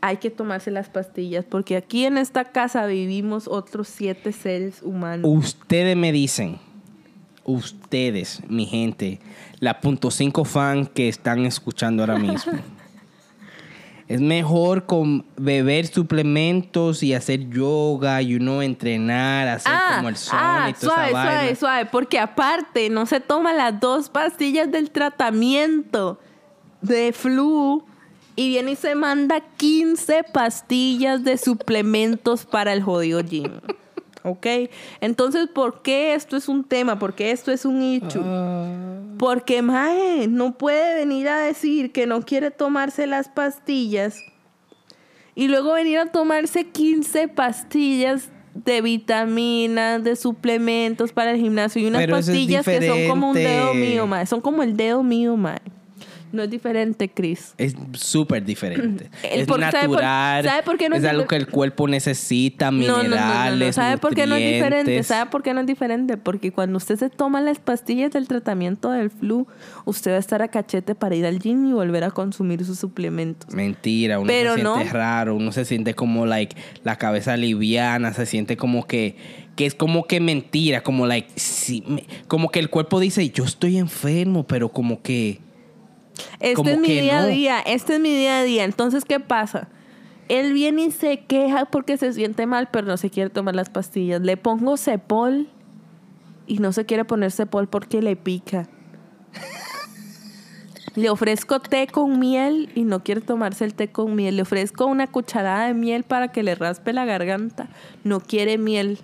Hay 0.00 0.16
que 0.16 0.30
tomarse 0.30 0.70
las 0.70 0.88
pastillas 0.88 1.44
porque 1.44 1.76
aquí 1.76 2.06
en 2.06 2.16
esta 2.16 2.44
casa 2.44 2.86
vivimos 2.86 3.46
otros 3.48 3.88
siete 3.88 4.32
seres 4.32 4.80
humanos. 4.82 5.28
Ustedes 5.30 5.96
me 5.96 6.10
dicen, 6.10 6.58
ustedes, 7.44 8.40
mi 8.48 8.64
gente, 8.64 9.20
la 9.58 9.80
punto 9.80 10.10
cinco 10.10 10.44
fan 10.44 10.86
que 10.86 11.08
están 11.08 11.44
escuchando 11.44 12.02
ahora 12.02 12.18
mismo. 12.18 12.52
es 14.10 14.20
mejor 14.20 14.86
con 14.86 15.24
beber 15.36 15.86
suplementos 15.86 17.00
y 17.04 17.14
hacer 17.14 17.48
yoga, 17.48 18.20
you 18.20 18.38
know, 18.38 18.60
entrenar, 18.60 19.46
hacer 19.46 19.72
como 19.94 20.08
el 20.08 20.16
ah, 20.32 20.66
y 20.68 20.72
toda 20.72 20.94
suave, 20.94 21.08
esa 21.10 21.12
vaina. 21.12 21.30
suave, 21.30 21.54
suave, 21.54 21.86
porque 21.86 22.18
aparte 22.18 22.90
no 22.90 23.06
se 23.06 23.20
toma 23.20 23.52
las 23.52 23.78
dos 23.78 24.08
pastillas 24.08 24.68
del 24.72 24.90
tratamiento 24.90 26.18
de 26.80 27.12
flu 27.12 27.84
y 28.34 28.48
viene 28.48 28.72
y 28.72 28.76
se 28.76 28.96
manda 28.96 29.42
15 29.56 30.24
pastillas 30.32 31.22
de 31.22 31.38
suplementos 31.38 32.46
para 32.46 32.72
el 32.72 32.82
jodido 32.82 33.22
gym. 33.22 33.60
¿Ok? 34.22 34.46
Entonces, 35.00 35.48
¿por 35.48 35.82
qué 35.82 36.14
esto 36.14 36.36
es 36.36 36.48
un 36.48 36.64
tema? 36.64 36.98
¿Por 36.98 37.14
qué 37.14 37.30
esto 37.30 37.50
es 37.52 37.64
un 37.64 37.82
issue? 37.82 38.22
Porque, 39.18 39.62
mae, 39.62 40.28
no 40.28 40.56
puede 40.56 40.94
venir 40.94 41.28
a 41.28 41.38
decir 41.40 41.92
que 41.92 42.06
no 42.06 42.22
quiere 42.22 42.50
tomarse 42.50 43.06
las 43.06 43.28
pastillas 43.28 44.16
y 45.34 45.48
luego 45.48 45.72
venir 45.72 45.98
a 45.98 46.06
tomarse 46.06 46.64
15 46.64 47.28
pastillas 47.28 48.30
de 48.54 48.80
vitaminas, 48.80 50.02
de 50.02 50.16
suplementos 50.16 51.12
para 51.12 51.30
el 51.32 51.40
gimnasio 51.40 51.80
y 51.80 51.86
unas 51.86 52.02
Pero 52.02 52.16
eso 52.16 52.32
es 52.32 52.36
pastillas 52.36 52.66
que 52.66 52.86
son 52.86 53.08
como 53.08 53.30
un 53.30 53.34
dedo 53.34 53.74
mío, 53.74 54.06
mae. 54.06 54.26
Son 54.26 54.40
como 54.40 54.62
el 54.62 54.76
dedo 54.76 55.02
mío, 55.02 55.36
mae. 55.36 55.60
No 56.32 56.42
es 56.42 56.50
diferente, 56.50 57.08
Chris. 57.08 57.54
Es 57.58 57.74
súper 57.92 58.44
diferente. 58.44 59.10
Es 59.22 59.46
por- 59.46 59.60
¿sabe 59.60 59.72
por- 59.88 59.96
natural. 60.02 60.44
sabe 60.44 60.62
por 60.62 60.78
qué 60.78 60.88
no 60.88 60.96
es 60.96 61.02
es 61.04 61.08
algo 61.10 61.26
que 61.26 61.36
el 61.36 61.46
cuerpo 61.48 61.88
necesita, 61.88 62.70
No, 62.70 62.78
no, 62.78 62.96
no, 62.98 63.02
minerales, 63.02 63.74
¿Sabe 63.74 63.98
por 63.98 64.14
qué 64.14 64.26
no 64.26 64.36
es 64.36 64.52
diferente? 64.54 65.02
¿Sabe 65.02 65.30
por 65.30 65.42
qué 65.42 65.54
no 65.54 65.60
es 65.60 65.66
diferente? 65.66 66.16
Porque 66.16 66.52
cuando 66.52 66.76
usted 66.76 66.96
se 66.96 67.10
toma 67.10 67.40
las 67.40 67.58
pastillas 67.58 68.10
del 68.12 68.28
tratamiento 68.28 68.90
del 68.90 69.10
flu, 69.10 69.46
usted 69.84 70.12
va 70.12 70.16
a 70.16 70.20
estar 70.20 70.42
a 70.42 70.48
cachete 70.48 70.94
para 70.94 71.14
ir 71.14 71.26
al 71.26 71.38
gym 71.38 71.66
y 71.68 71.72
volver 71.72 72.04
a 72.04 72.10
consumir 72.10 72.64
sus 72.64 72.78
suplementos. 72.78 73.52
Mentira, 73.54 74.18
uno 74.18 74.26
Pero 74.28 74.54
se 74.54 74.62
siente 74.62 74.92
raro, 74.92 75.34
uno 75.36 75.52
se 75.52 75.64
siente 75.64 75.94
como 75.94 76.26
like 76.26 76.56
la 76.84 76.96
cabeza 76.96 77.36
liviana, 77.36 78.12
se 78.12 78.26
siente 78.26 78.56
como 78.56 78.86
que 78.86 79.16
que 79.56 79.66
es 79.66 79.74
como 79.74 80.06
que 80.06 80.20
mentira, 80.20 80.82
como 80.82 81.06
like 81.06 81.28
me- 81.86 82.06
como 82.28 82.50
que 82.50 82.60
el 82.60 82.70
cuerpo 82.70 82.98
dice, 82.98 83.28
"Yo 83.30 83.44
estoy 83.44 83.76
enfermo", 83.76 84.46
pero 84.46 84.70
como 84.70 85.02
que 85.02 85.40
Este 86.40 86.54
Como 86.54 86.70
es 86.70 86.78
mi 86.78 86.88
que 86.88 87.00
día 87.02 87.18
a 87.20 87.26
día, 87.26 87.60
este 87.60 87.94
es 87.94 88.00
mi 88.00 88.14
día 88.14 88.38
a 88.38 88.42
día. 88.42 88.64
Entonces, 88.64 89.04
¿qué 89.04 89.20
pasa? 89.20 89.68
Él 90.28 90.52
viene 90.52 90.84
y 90.84 90.90
se 90.90 91.24
queja 91.24 91.64
porque 91.64 91.96
se 91.96 92.12
siente 92.12 92.46
mal, 92.46 92.68
pero 92.70 92.86
no 92.86 92.96
se 92.96 93.10
quiere 93.10 93.30
tomar 93.30 93.56
las 93.56 93.68
pastillas. 93.68 94.20
Le 94.20 94.36
pongo 94.36 94.76
cepol 94.76 95.48
y 96.46 96.58
no 96.58 96.72
se 96.72 96.86
quiere 96.86 97.04
poner 97.04 97.32
cepol 97.32 97.68
porque 97.68 98.00
le 98.00 98.16
pica. 98.16 98.68
Le 100.96 101.08
ofrezco 101.08 101.60
té 101.60 101.86
con 101.86 102.18
miel 102.18 102.70
y 102.74 102.82
no 102.82 103.04
quiere 103.04 103.20
tomarse 103.20 103.64
el 103.64 103.74
té 103.74 103.92
con 103.92 104.16
miel. 104.16 104.36
Le 104.36 104.42
ofrezco 104.42 104.86
una 104.86 105.06
cucharada 105.06 105.66
de 105.66 105.74
miel 105.74 106.02
para 106.02 106.32
que 106.32 106.42
le 106.42 106.54
raspe 106.54 106.92
la 106.92 107.04
garganta. 107.04 107.68
No 108.02 108.20
quiere 108.20 108.58
miel. 108.58 108.98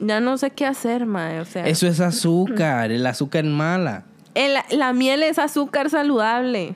Ya 0.00 0.20
no 0.20 0.38
sé 0.38 0.50
qué 0.50 0.66
hacer, 0.66 1.06
mae. 1.06 1.40
O 1.40 1.44
sea, 1.44 1.66
eso 1.66 1.86
es 1.86 2.00
azúcar, 2.00 2.90
el 2.90 3.06
azúcar 3.06 3.44
es 3.44 3.50
mala. 3.50 4.04
El- 4.34 4.78
la 4.78 4.92
miel 4.92 5.22
es 5.22 5.38
azúcar 5.38 5.90
saludable. 5.90 6.74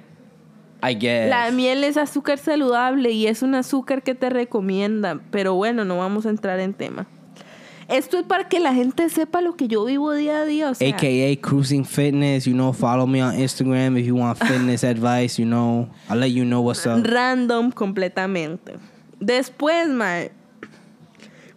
I 0.82 0.94
guess. 0.94 1.28
La 1.28 1.50
miel 1.50 1.82
es 1.82 1.96
azúcar 1.96 2.38
saludable 2.38 3.10
y 3.10 3.26
es 3.26 3.42
un 3.42 3.54
azúcar 3.56 4.02
que 4.02 4.14
te 4.14 4.30
recomienda, 4.30 5.18
pero 5.32 5.54
bueno, 5.54 5.84
no 5.84 5.98
vamos 5.98 6.24
a 6.26 6.30
entrar 6.30 6.60
en 6.60 6.72
tema. 6.72 7.06
Esto 7.88 8.18
es 8.18 8.24
para 8.26 8.48
que 8.48 8.60
la 8.60 8.74
gente 8.74 9.08
sepa 9.08 9.40
lo 9.40 9.56
que 9.56 9.66
yo 9.66 9.84
vivo 9.86 10.12
día 10.12 10.42
a 10.42 10.44
día, 10.44 10.70
o 10.70 10.74
sea, 10.74 10.88
AKA 10.94 11.40
Cruising 11.40 11.86
Fitness, 11.86 12.44
you 12.44 12.52
know, 12.52 12.72
follow 12.74 13.06
me 13.06 13.22
on 13.22 13.34
Instagram 13.38 13.96
if 13.98 14.06
you 14.06 14.14
want 14.14 14.36
fitness 14.44 14.84
advice, 14.84 15.40
you 15.40 15.46
know. 15.46 15.88
I'll 16.08 16.18
let 16.20 16.28
you 16.30 16.44
know 16.44 16.60
what's 16.60 16.86
up. 16.86 17.02
random 17.04 17.72
completamente. 17.72 18.74
Después, 19.20 19.88
mae, 19.88 20.30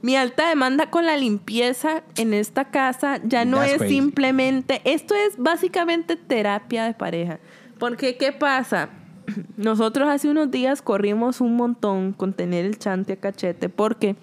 mi 0.01 0.15
alta 0.15 0.50
demanda 0.50 0.89
con 0.89 1.05
la 1.05 1.15
limpieza 1.17 2.03
en 2.17 2.34
esta 2.34 2.65
casa 2.72 3.20
ya 3.24 3.46
no 3.46 3.58
That's 3.58 3.72
es 3.74 3.77
crazy. 3.77 3.93
simplemente, 3.96 4.81
esto 4.86 5.13
es 5.15 5.38
básicamente 5.38 6.15
terapia 6.15 6.86
de 6.86 6.93
pareja. 6.93 7.39
Porque, 7.79 8.17
¿qué 8.17 8.31
pasa? 8.31 8.89
Nosotros 9.58 10.10
hace 10.10 10.29
unos 10.29 10.50
días 10.51 10.81
corrimos 10.81 11.41
un 11.41 11.55
montón 11.55 12.13
con 12.13 12.34
tener 12.34 12.65
el 12.65 12.77
chante 12.79 13.13
a 13.13 13.15
cachete 13.17 13.70
porque 13.70 14.15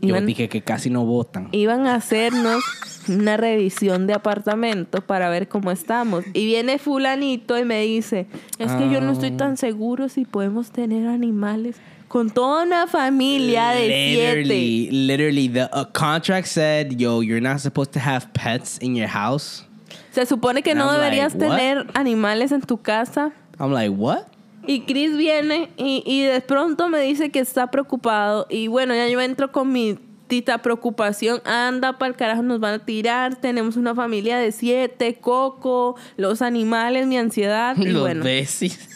Yo 0.00 0.08
iban, 0.08 0.26
dije 0.26 0.48
que 0.48 0.62
casi 0.62 0.90
no 0.90 1.04
votan. 1.04 1.48
iban 1.52 1.86
a 1.86 1.94
hacernos 1.94 2.62
una 3.08 3.36
revisión 3.36 4.08
de 4.08 4.14
apartamento 4.14 5.00
para 5.00 5.28
ver 5.28 5.46
cómo 5.48 5.70
estamos. 5.70 6.24
Y 6.34 6.44
viene 6.46 6.78
fulanito 6.78 7.56
y 7.56 7.64
me 7.64 7.82
dice, 7.82 8.26
es 8.58 8.72
que 8.72 8.90
yo 8.90 9.00
no 9.00 9.12
estoy 9.12 9.30
Ah. 9.34 9.36
tan 9.36 9.56
seguro 9.56 10.08
si 10.08 10.24
podemos 10.24 10.70
tener 10.72 11.06
animales 11.06 11.76
con 12.08 12.30
toda 12.30 12.64
una 12.64 12.86
familia 12.86 13.70
de 13.70 13.86
siete. 13.86 14.44
Literally, 14.44 14.90
literally, 14.90 15.48
the 15.48 15.68
uh, 15.72 15.84
contract 15.92 16.46
said, 16.46 16.92
"Yo, 16.96 17.22
you're 17.22 17.40
not 17.40 17.60
supposed 17.60 17.92
to 17.92 18.00
have 18.00 18.28
pets 18.32 18.78
in 18.80 18.94
your 18.94 19.08
house." 19.08 19.64
Se 20.12 20.24
supone 20.24 20.62
que 20.62 20.70
And 20.72 20.80
no 20.80 20.86
I'm 20.90 21.00
deberías 21.00 21.34
like, 21.34 21.46
tener 21.46 21.86
animales 21.94 22.52
en 22.52 22.62
tu 22.62 22.78
casa. 22.78 23.32
I'm 23.58 23.72
like, 23.72 23.90
"What?" 23.90 24.24
Y 24.66 24.80
Chris 24.80 25.16
viene 25.16 25.70
y, 25.76 26.02
y 26.04 26.22
de 26.22 26.40
pronto 26.40 26.88
me 26.88 27.00
dice 27.00 27.30
que 27.30 27.38
está 27.38 27.70
preocupado. 27.70 28.46
Y 28.50 28.66
bueno, 28.66 28.94
ya 28.94 29.06
yo 29.08 29.20
entro 29.20 29.52
con 29.52 29.72
mi 29.72 29.98
tita 30.26 30.58
preocupación. 30.58 31.40
Anda, 31.44 31.98
para 31.98 32.10
el 32.10 32.16
carajo, 32.16 32.42
nos 32.42 32.60
van 32.60 32.74
a 32.74 32.78
tirar. 32.84 33.36
Tenemos 33.36 33.76
una 33.76 33.94
familia 33.94 34.38
de 34.38 34.52
siete, 34.52 35.18
Coco, 35.20 35.96
los 36.16 36.42
animales, 36.42 37.06
mi 37.06 37.16
ansiedad. 37.16 37.76
Y 37.76 37.84
Los 37.86 38.02
bueno, 38.02 38.24
besis. 38.24 38.95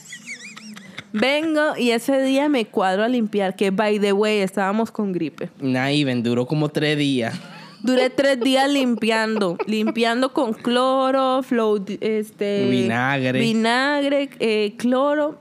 Vengo 1.12 1.76
y 1.76 1.90
ese 1.90 2.22
día 2.22 2.48
me 2.48 2.66
cuadro 2.66 3.04
a 3.04 3.08
limpiar. 3.08 3.56
Que 3.56 3.70
by 3.70 3.98
the 3.98 4.12
way, 4.12 4.38
estábamos 4.38 4.90
con 4.90 5.12
gripe. 5.12 5.48
Even, 5.62 6.22
duró 6.22 6.46
como 6.46 6.68
tres 6.68 6.98
días. 6.98 7.38
Duré 7.82 8.10
tres 8.10 8.38
días 8.40 8.70
limpiando, 8.70 9.56
limpiando 9.66 10.34
con 10.34 10.52
cloro, 10.52 11.42
flow, 11.42 11.82
este, 12.00 12.68
Vinagre. 12.68 13.40
vinagre, 13.40 14.30
eh, 14.38 14.74
cloro. 14.76 15.38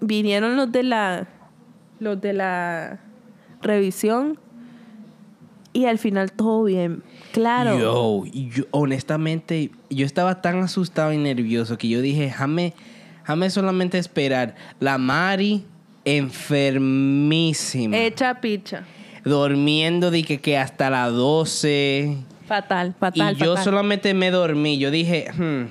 Vinieron 0.00 0.56
los 0.56 0.72
de 0.72 0.82
la, 0.82 1.28
los 2.00 2.20
de 2.20 2.32
la 2.32 3.00
revisión 3.60 4.38
y 5.74 5.86
al 5.86 5.98
final 5.98 6.32
todo 6.32 6.64
bien. 6.64 7.02
Claro. 7.32 7.78
Yo, 7.78 8.24
yo, 8.32 8.64
honestamente, 8.70 9.70
yo 9.90 10.06
estaba 10.06 10.40
tan 10.40 10.60
asustado 10.60 11.12
y 11.12 11.18
nervioso 11.18 11.76
que 11.76 11.88
yo 11.88 12.00
dije, 12.00 12.22
déjame, 12.22 12.72
déjame 13.24 13.48
solamente 13.48 13.96
esperar. 13.96 14.54
La 14.80 14.98
Mari, 14.98 15.64
enfermísima. 16.04 17.96
Hecha 17.96 18.38
picha. 18.40 18.84
durmiendo 19.24 20.10
de 20.10 20.22
que, 20.22 20.58
hasta 20.58 20.90
las 20.90 21.10
12. 21.10 22.18
Fatal, 22.46 22.94
fatal. 23.00 23.34
y 23.34 23.40
yo 23.40 23.52
fatal. 23.52 23.64
solamente 23.64 24.12
me 24.12 24.30
dormí. 24.30 24.76
Yo 24.76 24.90
dije, 24.90 25.30
hmm, 25.32 25.64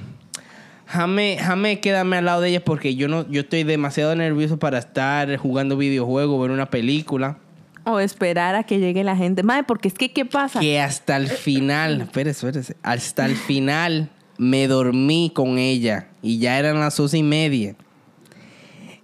déjame 1.15 1.79
quedarme 1.79 2.17
al 2.17 2.25
lado 2.25 2.41
de 2.41 2.49
ella 2.49 2.65
porque 2.65 2.95
yo 2.95 3.07
no, 3.07 3.29
yo 3.29 3.41
estoy 3.41 3.63
demasiado 3.63 4.15
nervioso 4.15 4.57
para 4.57 4.79
estar 4.79 5.37
jugando 5.37 5.77
videojuegos, 5.77 6.41
ver 6.41 6.49
una 6.49 6.71
película. 6.71 7.37
O 7.85 7.99
esperar 7.99 8.55
a 8.55 8.63
que 8.63 8.79
llegue 8.79 9.03
la 9.03 9.15
gente. 9.15 9.43
Madre, 9.43 9.63
porque 9.63 9.89
es 9.89 9.93
que, 9.93 10.11
¿qué 10.11 10.25
pasa? 10.25 10.59
Que 10.59 10.79
hasta 10.81 11.17
el 11.17 11.27
final, 11.27 12.01
espérese, 12.01 12.47
espérese, 12.47 12.77
hasta 12.81 13.27
el 13.27 13.35
final 13.35 14.09
me 14.43 14.67
dormí 14.67 15.31
con 15.33 15.57
ella 15.57 16.09
y 16.21 16.37
ya 16.39 16.59
eran 16.59 16.79
las 16.79 16.99
once 16.99 17.17
y 17.17 17.23
media. 17.23 17.75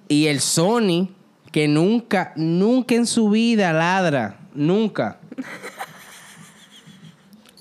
Y 0.07 0.27
el 0.27 0.39
Sony, 0.39 1.09
que 1.51 1.67
nunca, 1.67 2.33
nunca 2.35 2.95
en 2.95 3.05
su 3.07 3.29
vida 3.29 3.73
ladra, 3.73 4.39
nunca. 4.53 5.19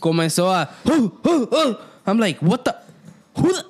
Comenzó 0.00 0.52
a. 0.52 0.70
"Oh, 0.84 1.12
oh, 1.24 1.48
oh". 1.50 1.78
I'm 2.06 2.18
like, 2.18 2.40
what 2.40 2.64
the? 2.64 2.74
Who 3.36 3.52
the? 3.52 3.64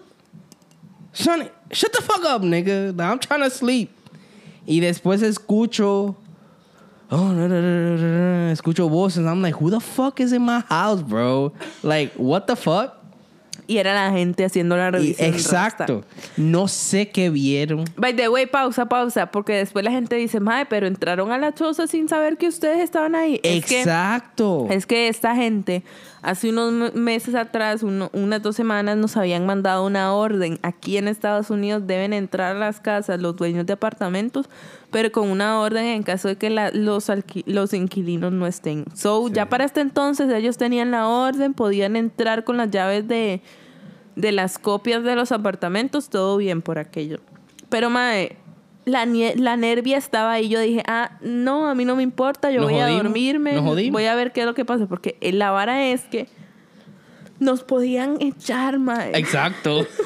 Sonny, 1.12 1.49
shut 1.73 1.93
the 1.93 2.03
fuck 2.03 2.25
up, 2.25 2.43
nigga. 2.43 2.99
I'm 3.00 3.19
trying 3.19 3.41
to 3.41 3.50
sleep. 3.50 3.91
Y 4.67 4.81
después 4.81 5.23
escucho. 5.23 6.15
Oh, 7.11 7.33
no, 7.33 7.49
no, 7.49 7.61
no, 7.61 7.97
no, 7.97 7.97
no. 7.97 8.53
Escucho 8.53 8.88
voces. 8.88 9.25
I'm 9.27 9.41
like, 9.41 9.55
who 9.55 9.71
the 9.71 9.81
fuck 9.81 10.21
is 10.21 10.33
in 10.33 10.43
my 10.43 10.61
house, 10.61 11.00
bro? 11.03 11.53
Like, 11.83 12.12
what 12.15 12.47
the 12.47 12.55
fuck? 12.55 12.98
Y 13.68 13.76
era 13.78 13.94
la 13.94 14.10
gente 14.10 14.44
haciendo 14.44 14.76
la 14.76 14.88
Y- 14.88 14.90
revisión. 14.90 15.28
exacto. 15.34 16.04
No 16.37 16.66
sé 16.66 17.10
qué 17.10 17.30
vieron. 17.30 17.84
By 17.96 18.16
the 18.16 18.28
way, 18.28 18.46
pausa, 18.46 18.87
pausa, 18.87 19.30
porque 19.30 19.52
después 19.52 19.84
la 19.84 19.90
gente 19.92 20.16
dice, 20.16 20.40
mae, 20.40 20.66
pero 20.66 20.87
entraron 20.88 21.30
a 21.30 21.38
la 21.38 21.54
choza 21.54 21.87
sin 21.87 22.08
saber 22.08 22.38
que 22.38 22.48
ustedes 22.48 22.80
estaban 22.80 23.14
ahí. 23.14 23.38
Es 23.44 23.64
que, 23.66 23.80
Exacto. 23.82 24.66
es 24.70 24.87
que 24.87 25.08
esta 25.08 25.37
gente, 25.37 25.84
hace 26.22 26.48
unos 26.48 26.72
me- 26.72 26.90
meses 26.92 27.34
atrás, 27.34 27.82
uno- 27.82 28.08
unas 28.14 28.42
dos 28.42 28.56
semanas, 28.56 28.96
nos 28.96 29.16
habían 29.18 29.44
mandado 29.46 29.84
una 29.87 30.14
orden. 30.14 30.58
Aquí 30.62 30.96
en 30.96 31.06
Estados 31.06 31.50
Unidos 31.50 31.87
deben 31.87 32.14
entrar 32.14 32.56
a 32.56 32.58
las 32.58 32.80
casas 32.80 33.20
los 33.20 33.37
dueños 33.37 33.66
de 33.66 33.75
apartamentos, 33.75 34.48
pero 34.90 35.12
con 35.12 35.28
una 35.30 35.61
orden 35.61 35.85
en 35.85 36.02
caso 36.02 36.28
de 36.28 36.37
que 36.37 36.49
la- 36.50 36.71
los, 36.71 37.11
los 37.47 37.75
inquilinos 37.75 38.33
no 38.33 38.47
estén. 38.47 38.85
So, 38.95 39.28
ya 39.28 39.49
para 39.49 39.64
este 39.64 39.80
entonces 39.80 40.33
ellos 40.33 40.57
tenían 40.57 40.90
la 40.90 41.09
orden, 41.09 41.52
podían 41.54 41.95
entrar 41.97 42.45
con 42.45 42.57
las 42.57 42.71
llaves 42.71 43.07
de, 43.07 43.42
de 44.16 44.33
las 44.33 44.59
copias 44.59 45.02
de 45.04 45.14
los 45.14 45.30
apartamentos, 45.33 46.09
todo 46.09 46.37
bien 46.38 46.62
por 46.62 46.78
aquello. 46.78 47.18
Pero, 47.68 47.90
mae, 47.90 48.37
la, 48.87 49.04
la 49.04 49.57
nervia 49.59 49.99
estaba 49.99 50.33
ahí. 50.33 50.49
Yo 50.49 50.59
dije, 50.61 50.83
ah, 50.87 51.18
no, 51.21 51.68
a 51.68 51.75
mí 51.75 51.85
no 51.85 51.95
me 51.95 52.02
importa, 52.02 52.50
yo 52.50 52.62
Nos 52.62 52.71
voy 52.71 52.80
a 52.80 52.85
jodimos, 52.85 53.02
dormirme, 53.02 53.52
nos 53.52 53.64
jodimos. 53.64 53.92
voy 53.92 54.07
a 54.07 54.14
ver 54.14 54.33
qué 54.33 54.40
es 54.40 54.47
lo 54.47 54.54
que 54.54 54.64
pasa. 54.64 54.87
Porque 54.87 55.18
eh, 55.21 55.33
la 55.33 55.50
vara 55.50 55.85
es 55.88 56.04
que 56.07 56.28
nos 57.38 57.62
podían 57.62 58.16
echar, 58.21 58.78
mae. 58.78 59.12
Exacto. 59.18 59.87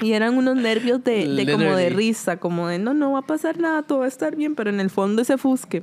Y 0.00 0.12
eran 0.12 0.36
unos 0.36 0.56
nervios 0.56 1.02
de, 1.02 1.26
de 1.26 1.50
como 1.50 1.74
de 1.74 1.88
risa, 1.90 2.36
como 2.36 2.68
de 2.68 2.78
no, 2.78 2.92
no 2.94 3.12
va 3.12 3.20
a 3.20 3.26
pasar 3.26 3.58
nada, 3.58 3.82
todo 3.82 4.00
va 4.00 4.04
a 4.04 4.08
estar 4.08 4.36
bien, 4.36 4.54
pero 4.54 4.70
en 4.70 4.80
el 4.80 4.90
fondo 4.90 5.22
ese 5.22 5.38
fusque. 5.38 5.82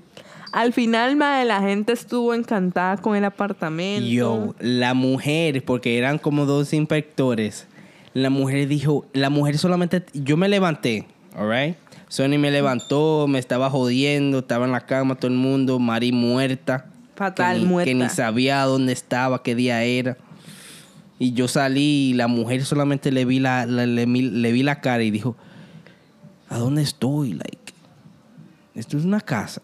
Al 0.52 0.72
final, 0.72 1.16
mae, 1.16 1.46
la 1.46 1.62
gente 1.62 1.94
estuvo 1.94 2.34
encantada 2.34 2.98
con 2.98 3.16
el 3.16 3.26
apartamento. 3.26 4.08
Yo, 4.08 4.54
la 4.60 4.94
mujer, 4.94 5.66
porque 5.66 5.98
eran 5.98 6.20
como 6.20 6.46
dos 6.46 6.74
inspectores, 6.74 7.68
la 8.14 8.30
mujer 8.30 8.68
dijo, 8.68 9.08
la 9.14 9.32
mujer 9.32 9.58
solamente, 9.58 10.04
yo 10.14 10.38
me 10.38 10.48
levanté, 10.48 11.08
alright? 11.36 11.76
Sony 12.08 12.38
me 12.38 12.52
levantó, 12.52 13.26
me 13.28 13.40
estaba 13.40 13.72
jodiendo, 13.72 14.40
estaba 14.40 14.66
en 14.66 14.72
la 14.72 14.82
cama 14.82 15.16
todo 15.16 15.32
el 15.32 15.38
mundo, 15.38 15.80
Mari 15.80 16.12
muerta. 16.12 16.86
Fatal, 17.16 17.56
que 17.56 17.62
ni, 17.64 17.66
muerta. 17.68 17.90
Que 17.90 17.96
ni 17.96 18.10
sabía 18.10 18.62
dónde 18.62 18.94
estaba, 18.94 19.42
qué 19.42 19.56
día 19.56 19.84
era. 19.84 20.16
Y 21.24 21.32
yo 21.32 21.48
salí 21.48 22.10
y 22.10 22.14
la 22.16 22.28
mujer 22.28 22.66
solamente 22.66 23.10
le 23.12 23.24
vi 23.24 23.40
la, 23.40 23.66
la- 23.66 23.86
le, 23.86 24.06
vi- 24.06 24.30
le 24.30 24.52
vi 24.52 24.62
la 24.62 24.82
cara 24.82 25.04
y 25.04 25.10
dijo, 25.12 25.38
¿a 26.50 26.58
dónde 26.58 26.82
estoy? 26.82 27.32
Like, 27.34 27.74
esto 28.76 28.98
es 28.98 29.06
una 29.06 29.22
casa. 29.22 29.62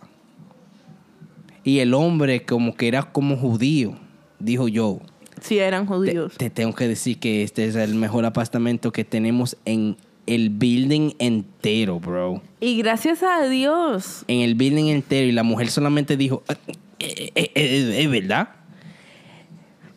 Y 1.63 1.79
el 1.79 1.93
hombre 1.93 2.45
como 2.45 2.75
que 2.75 2.87
era 2.87 3.03
como 3.11 3.35
judío, 3.35 3.95
dijo 4.39 4.67
yo, 4.69 4.99
Sí, 5.41 5.57
eran 5.59 5.83
te, 5.85 5.93
judíos. 5.93 6.33
te 6.37 6.49
tengo 6.49 6.73
que 6.73 6.87
decir 6.87 7.19
que 7.19 7.43
este 7.43 7.65
es 7.65 7.75
el 7.75 7.95
mejor 7.95 8.25
apartamento 8.25 8.91
que 8.91 9.03
tenemos 9.03 9.57
en 9.65 9.97
el 10.27 10.49
building 10.51 11.11
entero, 11.19 11.99
bro. 11.99 12.41
Y 12.61 12.77
gracias 12.77 13.23
a 13.23 13.47
Dios. 13.49 14.23
En 14.27 14.41
el 14.41 14.55
building 14.55 14.85
entero. 14.87 15.27
Y 15.27 15.31
la 15.31 15.43
mujer 15.43 15.69
solamente 15.71 16.15
dijo, 16.17 16.43
"Eh, 16.99 17.31
eh, 17.35 17.51
eh, 17.55 17.95
¿es 18.03 18.09
verdad? 18.09 18.49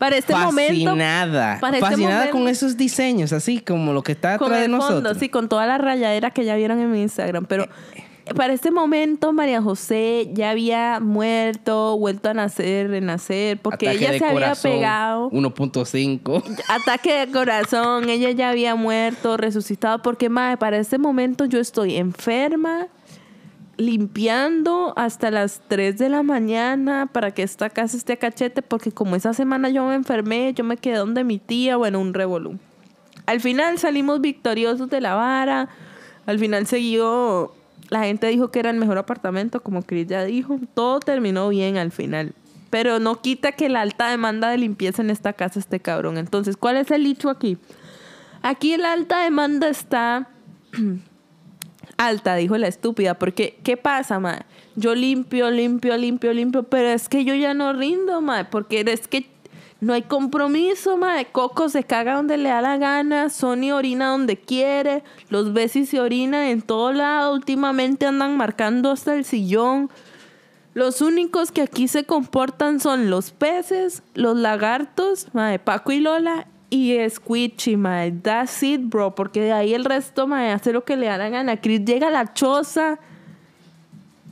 Para 0.03 0.17
este 0.17 0.35
momento. 0.35 0.91
fascinada. 0.91 1.59
para 1.61 1.77
este 1.77 1.89
fascinada 1.89 2.15
momento- 2.17 2.33
con 2.37 2.49
esos 2.49 2.77
diseños, 2.77 3.33
así 3.33 3.61
como 3.61 3.93
lo 3.93 4.03
que 4.03 4.11
está 4.13 4.35
atrás 4.35 4.51
de 4.51 4.65
el 4.65 4.71
fondo, 4.73 4.87
nosotros. 4.91 5.17
sí, 5.19 5.29
con 5.29 5.49
toda 5.49 5.65
la 5.65 5.79
rayadera 5.79 6.33
que 6.33 6.45
ya 6.45 6.57
vieron 6.57 6.81
en 6.81 6.91
mi 6.91 7.03
Instagram. 7.03 7.45
Pero 7.47 7.69
para 8.35 8.53
este 8.53 8.73
momento, 8.73 9.33
María 9.33 9.63
José 9.63 10.29
ya 10.33 10.51
había 10.51 10.99
muerto, 11.01 11.97
vuelto 11.99 12.31
a 12.31 12.35
nacer, 12.35 12.91
renacer, 12.91 13.59
porque 13.59 13.89
Ataque 13.91 14.05
ella 14.07 14.19
se 14.19 14.25
había 14.25 14.33
corazón, 14.33 14.73
pegado. 14.73 15.31
1.5. 15.31 16.43
Ataque 16.69 17.25
de 17.27 17.33
corazón, 17.33 18.09
ella 18.09 18.33
ya 18.33 18.49
había 18.51 18.75
muerto, 18.75 19.37
resucitado, 19.37 20.03
porque 20.03 20.29
madre, 20.29 20.57
para 20.57 20.79
este 20.79 20.99
momento 20.99 21.45
yo 21.45 21.61
estoy 21.61 21.97
enferma, 21.97 22.89
limpiando 23.77 24.93
hasta 24.97 25.31
las 25.31 25.63
3 25.69 25.99
de 25.99 26.09
la 26.09 26.23
mañana 26.23 27.07
para 27.07 27.33
que 27.33 27.43
esta 27.43 27.71
casa 27.71 27.97
esté 27.97 28.15
a 28.15 28.17
cachete, 28.17 28.63
porque 28.63 28.93
como 28.93 29.17
esa 29.17 29.35
semana 29.35 29.69
yo 29.71 29.87
me 29.87 29.95
enfermé, 29.95 30.53
yo 30.55 30.65
me 30.65 30.77
quedé 30.77 30.97
donde 30.97 31.25
mi 31.25 31.39
tía, 31.39 31.77
bueno, 31.77 32.01
un 32.01 32.15
revolú. 32.15 32.59
Al 33.27 33.41
final 33.41 33.79
salimos 33.79 34.21
victoriosos 34.21 34.91
de 34.91 35.01
la 35.01 35.15
vara, 35.15 35.69
al 36.27 36.39
final 36.39 36.67
siguió, 36.67 37.55
la 37.89 38.05
gente 38.05 38.27
dijo 38.27 38.51
que 38.51 38.59
era 38.59 38.71
el 38.71 38.77
mejor 38.77 38.99
apartamento, 38.99 39.63
como 39.63 39.83
Chris 39.83 40.07
ya 40.07 40.25
dijo, 40.25 40.59
todo 40.75 41.01
terminó 41.01 41.49
bien 41.49 41.77
al 41.77 41.93
final. 41.93 42.35
Pero 42.71 42.99
no 43.01 43.21
quita 43.21 43.53
que 43.53 43.69
la 43.69 43.83
alta 43.83 44.09
demanda 44.09 44.49
de 44.49 44.59
limpieza 44.59 45.03
en 45.03 45.11
esta 45.11 45.35
casa 45.35 45.59
esté 45.59 45.79
cabrón. 45.79 46.17
Entonces, 46.17 46.57
¿cuál 46.57 46.79
es 46.79 46.91
el 46.91 47.05
hecho 47.05 47.29
aquí? 47.29 47.59
Aquí 48.41 48.77
la 48.79 48.93
alta 48.93 49.23
demanda 49.23 49.69
está 49.69 50.29
alta, 52.07 52.37
dijo 52.37 52.57
la 52.59 52.69
estúpida, 52.69 53.15
porque 53.15 53.59
¿qué 53.63 53.77
pasa, 53.77 54.19
ma? 54.19 54.47
Yo 54.77 54.95
limpio, 54.95 55.51
limpio, 55.51 55.97
limpio, 55.97 56.33
limpio, 56.33 56.63
pero 56.65 56.89
es 56.89 57.09
que 57.09 57.25
yo 57.25 57.35
ya 57.35 57.55
no 57.55 57.73
rindo, 57.73 58.21
ma, 58.21 58.51
porque 58.51 58.85
es 58.87 59.09
que 59.09 59.31
no 59.81 59.93
hay 59.93 60.03
compromiso, 60.03 60.97
ma. 60.97 61.23
Coco 61.25 61.69
se 61.69 61.85
caga 61.85 62.15
donde 62.15 62.37
le 62.37 62.49
da 62.49 62.61
la 62.61 62.77
gana, 62.77 63.31
Sony 63.31 63.73
orina 63.73 64.09
donde 64.09 64.37
quiere, 64.37 65.03
los 65.29 65.53
besis 65.53 65.89
se 65.89 66.01
orinan 66.01 66.45
en 66.45 66.63
todo 66.63 66.93
lado, 66.93 67.35
últimamente 67.35 68.07
andan 68.07 68.37
marcando 68.37 68.93
hasta 68.93 69.15
el 69.15 69.25
sillón. 69.25 69.91
Los 70.75 71.03
únicos 71.03 71.53
que 71.53 71.63
aquí 71.63 71.89
se 71.89 72.05
comportan 72.05 72.81
son 72.81 73.11
los 73.11 73.31
peces, 73.31 74.03
los 74.15 74.37
lagartos, 74.37 75.27
mae, 75.35 75.59
Paco 75.59 75.93
y 75.93 76.01
Lola 76.01 76.47
y 76.73 76.99
Squitchy, 77.11 77.77
mae. 77.77 78.11
That's 78.13 78.63
it, 78.63 78.81
bro. 78.85 79.15
Porque 79.15 79.43
de 79.43 79.53
ahí 79.53 79.75
el 79.75 79.85
resto, 79.85 80.27
mae, 80.27 80.53
hace 80.53 80.73
lo 80.73 80.85
que 80.85 80.97
le 80.97 81.07
da 81.07 81.19
la 81.19 81.29
gana. 81.29 81.61
Chris 81.61 81.85
llega 81.85 82.09
a 82.09 82.11
la 82.11 82.33
choza 82.33 82.99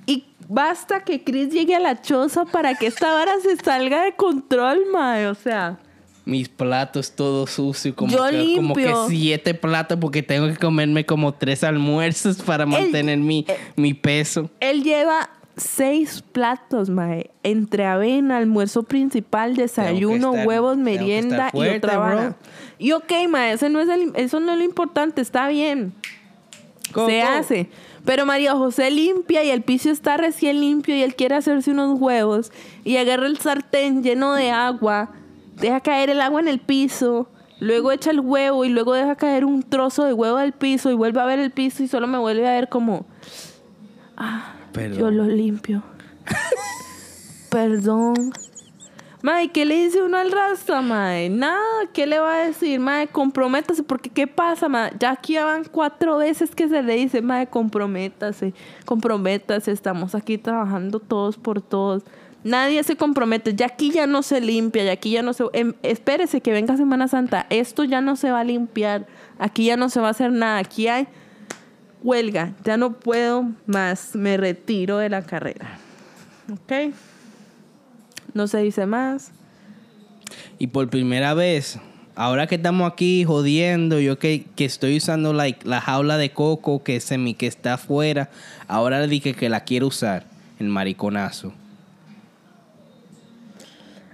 y 0.07 0.25
basta 0.49 1.05
que 1.05 1.23
Chris 1.23 1.51
llegue 1.53 1.77
a 1.77 1.81
la 1.81 2.01
choza 2.01 2.47
para 2.47 2.75
que 2.77 2.87
esta 2.87 3.13
vara 3.13 3.33
se 3.43 3.57
salga 3.57 4.05
de 4.05 4.15
control, 4.17 4.87
mae. 4.91 5.27
O 5.27 5.35
sea, 5.35 5.79
Mis 6.25 6.49
platos 6.49 7.13
todos 7.15 7.51
sucios, 7.51 7.95
como, 7.95 8.11
Yo 8.11 8.31
que, 8.31 8.57
como 8.57 8.75
que 8.75 8.91
siete 9.09 9.53
platos 9.53 9.99
porque 10.01 10.23
tengo 10.23 10.47
que 10.47 10.57
comerme 10.57 11.05
como 11.05 11.35
tres 11.35 11.63
almuerzos 11.63 12.39
para 12.39 12.65
mantener 12.65 13.19
mi, 13.19 13.45
mi 13.77 13.93
peso. 13.93 14.49
él 14.61 14.83
lleva 14.83 15.29
seis 15.63 16.23
platos, 16.33 16.91
mae. 16.91 17.31
Entre 17.43 17.85
avena, 17.87 18.39
almuerzo 18.39 18.83
principal, 18.83 19.55
desayuno, 19.57 20.33
estar- 20.35 20.47
huevos, 20.47 20.77
merienda 20.77 21.51
fuerte, 21.51 21.75
y 21.75 21.79
otra 21.79 21.99
vara. 21.99 22.37
Y 22.79 22.93
ok, 22.93 23.13
mae, 23.29 23.53
ese 23.53 23.69
no 23.69 23.81
es 23.81 23.89
el- 23.89 24.13
eso 24.17 24.41
no 24.41 24.53
es 24.53 24.59
lo 24.59 24.65
importante, 24.65 25.21
está 25.21 25.49
bien. 25.49 25.93
Coco. 26.93 27.09
Se 27.09 27.23
hace. 27.23 27.69
Pero 28.05 28.25
María 28.27 28.55
José 28.55 28.91
limpia 28.91 29.45
y 29.45 29.51
el 29.51 29.63
piso 29.63 29.91
está 29.91 30.17
recién 30.17 30.59
limpio 30.61 30.97
y 30.97 31.03
él 31.03 31.15
quiere 31.15 31.37
hacerse 31.37 31.71
unos 31.71 32.01
huevos 32.01 32.51
y 32.83 32.97
agarra 32.97 33.27
el 33.27 33.39
sartén 33.39 34.03
lleno 34.03 34.33
de 34.35 34.51
agua, 34.51 35.11
deja 35.57 35.81
caer 35.81 36.09
el 36.11 36.21
agua 36.23 36.41
en 36.41 36.49
el 36.49 36.59
piso, 36.61 37.29
luego 37.61 37.93
echa 37.93 38.11
el 38.11 38.21
huevo 38.21 38.65
y 38.65 38.71
luego 38.71 38.95
deja 38.95 39.17
caer 39.17 39.45
un 39.45 39.63
trozo 39.63 40.05
de 40.05 40.15
huevo 40.15 40.39
al 40.39 40.53
piso 40.53 40.91
y 40.91 40.95
vuelve 40.95 41.21
a 41.21 41.27
ver 41.27 41.39
el 41.39 41.51
piso 41.51 41.83
y 41.83 41.89
solo 41.89 42.07
me 42.07 42.17
vuelve 42.17 42.49
a 42.49 42.53
ver 42.53 42.71
como, 42.71 43.05
Yo 44.97 45.11
lo 45.11 45.25
limpio. 45.25 45.83
Perdón. 47.51 48.33
Mae, 49.23 49.51
¿qué 49.51 49.67
le 49.67 49.85
dice 49.85 50.03
uno 50.03 50.17
al 50.17 50.33
rasta, 50.33 50.81
mae? 50.81 51.29
Nada, 51.29 51.61
¿qué 51.93 52.07
le 52.07 52.19
va 52.19 52.37
a 52.37 52.47
decir? 52.47 52.81
Mae, 52.81 53.09
comprométase, 53.09 53.83
porque 53.83 54.09
¿qué 54.09 54.27
pasa, 54.27 54.69
mae? 54.69 54.93
Ya 54.99 55.11
aquí 55.11 55.37
van 55.37 55.65
cuatro 55.65 56.17
veces 56.17 56.55
que 56.55 56.69
se 56.69 56.83
le 56.83 56.95
dice, 56.95 57.21
mae, 57.21 57.47
comprométase, 57.47 58.55
comprométase, 58.87 59.73
estamos 59.73 60.15
aquí 60.15 60.39
trabajando 60.39 61.01
todos 61.01 61.37
por 61.37 61.61
todos. 61.61 62.03
Nadie 62.45 62.83
se 62.83 62.97
compromete, 62.97 63.55
ya 63.55 63.67
aquí 63.67 63.91
ya 63.91 64.07
no 64.07 64.23
se 64.23 64.41
limpia, 64.41 64.85
ya 64.85 64.93
aquí 64.93 65.11
ya 65.11 65.23
no 65.23 65.35
se... 65.35 65.45
em, 65.53 65.75
espérese 65.83 66.41
que 66.41 66.53
venga 66.53 66.79
Semana 66.79 67.07
Santa, 67.07 67.47
esto 67.51 67.85
ya 67.85 68.01
no 68.01 68.17
se 68.17 68.31
va 68.31 68.41
a 68.41 68.45
limpiar, 68.45 69.07
aquí 69.39 69.67
ya 69.67 69.77
no 69.77 69.91
se 69.91 70.01
va 70.01 70.09
a 70.09 70.13
hacer 70.13 70.33
nada, 70.33 70.57
aquí 70.57 70.89
hay 70.89 71.07
huelga, 72.03 72.55
ya 72.65 72.77
no 72.77 72.93
puedo 72.93 73.51
más, 73.67 74.15
me 74.15 74.37
retiro 74.37 74.99
de 74.99 75.09
la 75.09 75.23
carrera. 75.23 75.79
¿Ok? 76.53 76.95
No 78.35 78.47
se 78.47 78.59
dice 78.59 78.87
más. 78.87 79.33
Y 80.59 80.69
por 80.69 80.89
primera 80.89 81.35
vez, 81.35 81.79
ahora 82.15 82.47
que 82.47 82.57
estamos 82.57 82.91
aquí 82.91 83.25
jodiendo, 83.25 83.99
yo 83.99 84.19
que, 84.19 84.47
que 84.57 84.65
estoy 84.65 84.97
usando 84.97 85.33
like, 85.33 85.67
la 85.67 85.81
jaula 85.81 86.17
de 86.17 86.31
coco 86.31 86.83
que, 86.83 87.01
semi, 87.01 87.35
que 87.35 87.47
está 87.47 87.75
afuera, 87.75 88.31
ahora 88.69 89.01
le 89.01 89.09
dije 89.09 89.35
que 89.35 89.49
la 89.49 89.65
quiero 89.65 89.87
usar, 89.87 90.25
el 90.59 90.69
mariconazo. 90.69 91.53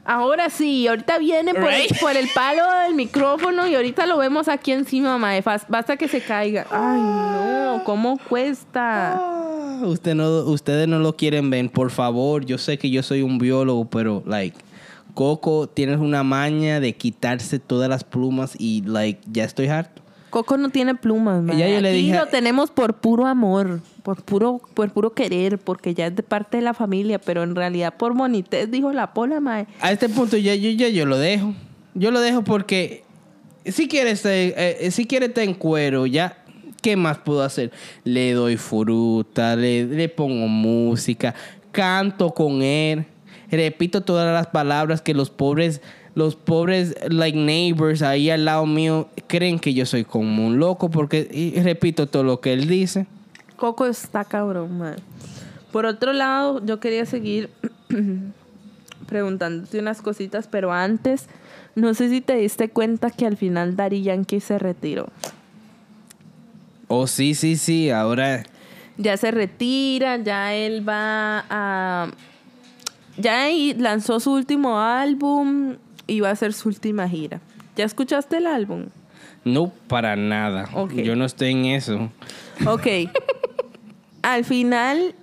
Ahora 0.06 0.50
sí, 0.50 0.86
ahorita 0.86 1.18
viene 1.18 1.52
por, 1.52 1.72
el, 1.72 1.88
por 2.00 2.16
el 2.16 2.28
palo 2.32 2.62
del 2.84 2.94
micrófono 2.94 3.66
y 3.66 3.74
ahorita 3.74 4.06
lo 4.06 4.18
vemos 4.18 4.46
aquí 4.46 4.70
encima, 4.70 5.18
mae. 5.18 5.42
Basta 5.42 5.96
que 5.96 6.06
se 6.06 6.20
caiga. 6.20 6.66
Ay, 6.70 7.00
no, 7.00 7.82
¿cómo 7.84 8.16
cuesta? 8.28 9.14
Ah, 9.14 9.80
usted 9.84 10.14
no, 10.14 10.28
ustedes 10.44 10.86
no 10.86 11.00
lo 11.00 11.16
quieren 11.16 11.50
ver, 11.50 11.68
por 11.70 11.90
favor. 11.90 12.46
Yo 12.46 12.56
sé 12.56 12.78
que 12.78 12.88
yo 12.88 13.02
soy 13.02 13.22
un 13.22 13.38
biólogo, 13.38 13.84
pero 13.86 14.22
like 14.26 14.56
Coco 15.14 15.66
tienes 15.66 15.98
una 15.98 16.22
maña 16.22 16.78
de 16.78 16.94
quitarse 16.94 17.58
todas 17.58 17.88
las 17.88 18.04
plumas 18.04 18.54
y 18.58 18.82
like 18.82 19.20
ya 19.26 19.42
estoy 19.42 19.66
harto. 19.66 20.02
Coco 20.30 20.56
no 20.56 20.70
tiene 20.70 20.94
plumas, 20.94 21.44
yo 21.46 21.54
le 21.54 21.76
Aquí 21.76 21.96
dije- 21.98 22.16
lo 22.18 22.26
tenemos 22.26 22.70
por 22.70 22.94
puro 22.94 23.26
amor, 23.26 23.80
por 24.02 24.22
puro, 24.22 24.60
por 24.74 24.90
puro 24.92 25.12
querer, 25.14 25.58
porque 25.58 25.94
ya 25.94 26.06
es 26.08 26.16
de 26.16 26.22
parte 26.22 26.58
de 26.58 26.62
la 26.62 26.74
familia, 26.74 27.18
pero 27.20 27.42
en 27.42 27.54
realidad 27.54 27.94
por 27.96 28.14
bonitez, 28.14 28.70
dijo 28.70 28.92
la 28.92 29.14
pola, 29.14 29.40
mae. 29.40 29.66
A 29.80 29.92
este 29.92 30.08
punto 30.08 30.36
ya 30.36 30.54
yo 30.54 30.70
ya 30.70 30.88
yo 30.88 31.06
lo 31.06 31.18
dejo. 31.18 31.54
Yo 31.94 32.10
lo 32.10 32.20
dejo 32.20 32.42
porque 32.44 33.04
si 33.64 33.88
quieres 33.88 34.24
eh, 34.26 34.54
eh, 34.80 34.90
si 34.90 35.06
quieres 35.06 35.30
estar 35.30 35.44
en 35.44 35.54
cuero, 35.54 36.06
ya 36.06 36.42
¿qué 36.82 36.96
más 36.96 37.18
puedo 37.18 37.42
hacer? 37.42 37.70
Le 38.04 38.32
doy 38.32 38.56
fruta, 38.56 39.56
le, 39.56 39.84
le 39.86 40.08
pongo 40.08 40.46
música, 40.48 41.34
canto 41.72 42.30
con 42.30 42.62
él, 42.62 43.06
repito 43.50 44.02
todas 44.02 44.32
las 44.32 44.48
palabras 44.48 45.00
que 45.02 45.14
los 45.14 45.30
pobres 45.30 45.80
los 46.16 46.34
pobres 46.34 46.96
like 47.10 47.38
neighbors 47.38 48.00
ahí 48.00 48.30
al 48.30 48.46
lado 48.46 48.64
mío 48.64 49.08
creen 49.26 49.58
que 49.58 49.74
yo 49.74 49.84
soy 49.84 50.04
como 50.04 50.46
un 50.46 50.58
loco 50.58 50.90
porque 50.90 51.28
y 51.30 51.60
repito 51.60 52.08
todo 52.08 52.24
lo 52.24 52.40
que 52.40 52.54
él 52.54 52.66
dice. 52.66 53.06
Coco 53.56 53.84
está 53.84 54.24
cabrón, 54.24 54.78
mae. 54.78 54.96
Por 55.72 55.84
otro 55.84 56.14
lado, 56.14 56.64
yo 56.64 56.80
quería 56.80 57.04
seguir 57.04 57.50
preguntándote 59.06 59.78
unas 59.78 60.00
cositas, 60.00 60.48
pero 60.48 60.72
antes, 60.72 61.26
no 61.74 61.92
sé 61.92 62.08
si 62.08 62.22
te 62.22 62.36
diste 62.36 62.70
cuenta 62.70 63.10
que 63.10 63.26
al 63.26 63.36
final 63.36 63.76
Daddy 63.76 64.02
Yankee 64.02 64.40
se 64.40 64.58
retiró. 64.58 65.08
Oh, 66.88 67.06
sí, 67.06 67.34
sí, 67.34 67.56
sí, 67.56 67.90
ahora 67.90 68.42
Ya 68.96 69.18
se 69.18 69.30
retira, 69.32 70.16
ya 70.16 70.54
él 70.54 70.88
va 70.88 71.44
a... 71.50 72.08
Ya 73.18 73.42
ahí 73.42 73.74
lanzó 73.74 74.18
su 74.18 74.32
último 74.32 74.80
álbum 74.80 75.76
y 76.06 76.20
va 76.20 76.28
a 76.28 76.32
hacer 76.32 76.52
su 76.52 76.68
última 76.68 77.08
gira. 77.08 77.40
¿Ya 77.76 77.84
escuchaste 77.84 78.38
el 78.38 78.46
álbum? 78.46 78.86
no 79.46 79.70
para 79.86 80.16
nada. 80.16 80.68
Yo 80.92 81.14
no 81.14 81.24
estoy 81.24 81.52
en 81.52 81.66
eso. 81.66 82.10
Ok. 82.66 82.86
al 84.22 84.44
final, 84.44 85.14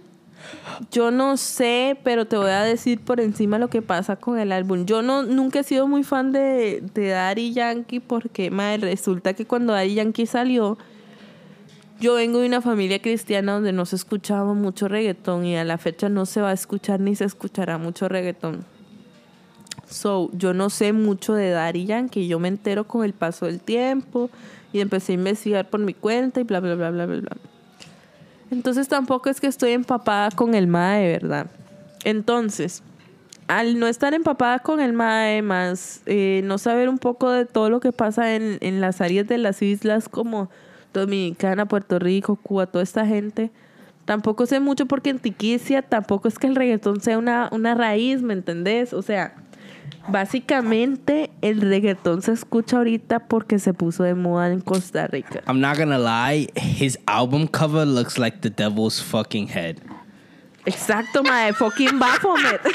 Yo 0.91 1.11
no 1.11 1.35
sé, 1.37 1.97
pero 2.03 2.25
te 2.25 2.37
voy 2.37 2.51
a 2.51 2.61
decir 2.63 2.99
por 2.99 3.19
encima 3.19 3.59
lo 3.59 3.69
que 3.69 3.81
pasa 3.81 4.15
con 4.15 4.39
el 4.39 4.51
álbum. 4.51 4.85
Yo 4.85 5.01
no 5.01 5.23
nunca 5.23 5.59
he 5.59 5.63
sido 5.63 5.87
muy 5.87 6.03
fan 6.03 6.31
de, 6.31 6.81
de 6.93 7.09
Daddy 7.09 7.53
Yankee 7.53 7.99
porque 7.99 8.49
madre, 8.49 8.89
resulta 8.89 9.33
que 9.33 9.45
cuando 9.45 9.73
Daddy 9.73 9.95
Yankee 9.95 10.25
salió, 10.25 10.77
yo 11.99 12.15
vengo 12.15 12.39
de 12.39 12.47
una 12.47 12.61
familia 12.61 13.01
cristiana 13.01 13.53
donde 13.53 13.73
no 13.73 13.85
se 13.85 13.95
escuchaba 13.95 14.53
mucho 14.53 14.87
reggaetón 14.87 15.45
y 15.45 15.57
a 15.57 15.63
la 15.63 15.77
fecha 15.77 16.07
no 16.09 16.25
se 16.25 16.41
va 16.41 16.49
a 16.49 16.53
escuchar 16.53 16.99
ni 16.99 17.15
se 17.15 17.25
escuchará 17.25 17.77
mucho 17.77 18.07
reggaetón. 18.07 18.65
So, 19.89 20.29
yo 20.33 20.53
no 20.53 20.69
sé 20.69 20.93
mucho 20.93 21.33
de 21.33 21.51
Daddy 21.51 21.85
Yankee, 21.85 22.27
yo 22.27 22.39
me 22.39 22.47
entero 22.47 22.85
con 22.85 23.03
el 23.03 23.13
paso 23.13 23.45
del 23.45 23.59
tiempo 23.59 24.29
y 24.71 24.79
empecé 24.79 25.11
a 25.11 25.15
investigar 25.15 25.69
por 25.69 25.79
mi 25.79 25.93
cuenta 25.93 26.39
y 26.39 26.43
bla, 26.43 26.59
bla, 26.59 26.75
bla, 26.75 26.89
bla, 26.89 27.05
bla, 27.05 27.19
bla. 27.19 27.37
Entonces 28.49 28.87
tampoco 28.87 29.29
es 29.29 29.41
que 29.41 29.47
estoy 29.47 29.71
empapada 29.71 30.31
con 30.31 30.55
el 30.55 30.67
MAE, 30.67 31.07
¿verdad? 31.07 31.47
Entonces, 32.03 32.83
al 33.47 33.79
no 33.79 33.87
estar 33.87 34.13
empapada 34.13 34.59
con 34.59 34.79
el 34.79 34.93
MAE, 34.93 35.41
más 35.41 36.01
eh, 36.05 36.41
no 36.43 36.57
saber 36.57 36.89
un 36.89 36.97
poco 36.97 37.31
de 37.31 37.45
todo 37.45 37.69
lo 37.69 37.79
que 37.79 37.91
pasa 37.91 38.35
en, 38.35 38.57
en 38.61 38.81
las 38.81 39.01
áreas 39.01 39.27
de 39.27 39.37
las 39.37 39.61
islas 39.61 40.07
como 40.07 40.49
Dominicana, 40.93 41.65
Puerto 41.65 41.99
Rico, 41.99 42.35
Cuba, 42.35 42.67
toda 42.67 42.83
esta 42.83 43.05
gente, 43.05 43.51
tampoco 44.05 44.45
sé 44.45 44.59
mucho 44.59 44.85
porque 44.85 45.09
en 45.09 45.19
Tiquicia 45.19 45.81
tampoco 45.81 46.27
es 46.27 46.37
que 46.37 46.47
el 46.47 46.55
reggaetón 46.55 47.01
sea 47.01 47.17
una, 47.17 47.49
una 47.51 47.75
raíz, 47.75 48.21
¿me 48.21 48.33
entendés? 48.33 48.93
O 48.93 49.01
sea, 49.01 49.42
básicamente 50.07 51.31
el 51.41 51.61
reggaetón 51.61 52.21
se 52.21 52.33
escucha 52.33 52.77
ahorita 52.77 53.27
porque 53.27 53.59
se 53.59 53.73
puso 53.73 54.03
de 54.03 54.15
moda 54.15 54.51
en 54.51 54.61
Costa 54.61 55.07
Rica. 55.07 55.41
I'm 55.47 55.59
not 55.59 55.77
gonna 55.77 55.97
lie, 55.99 56.47
his 56.55 56.97
album 57.07 57.47
cover 57.47 57.85
looks 57.85 58.17
like 58.17 58.41
the 58.41 58.49
devil's 58.49 59.01
fucking 59.01 59.47
head. 59.47 59.77
Exacto, 60.65 61.23
mae, 61.23 61.53
fucking 61.53 61.99
Baphomet. 61.99 62.61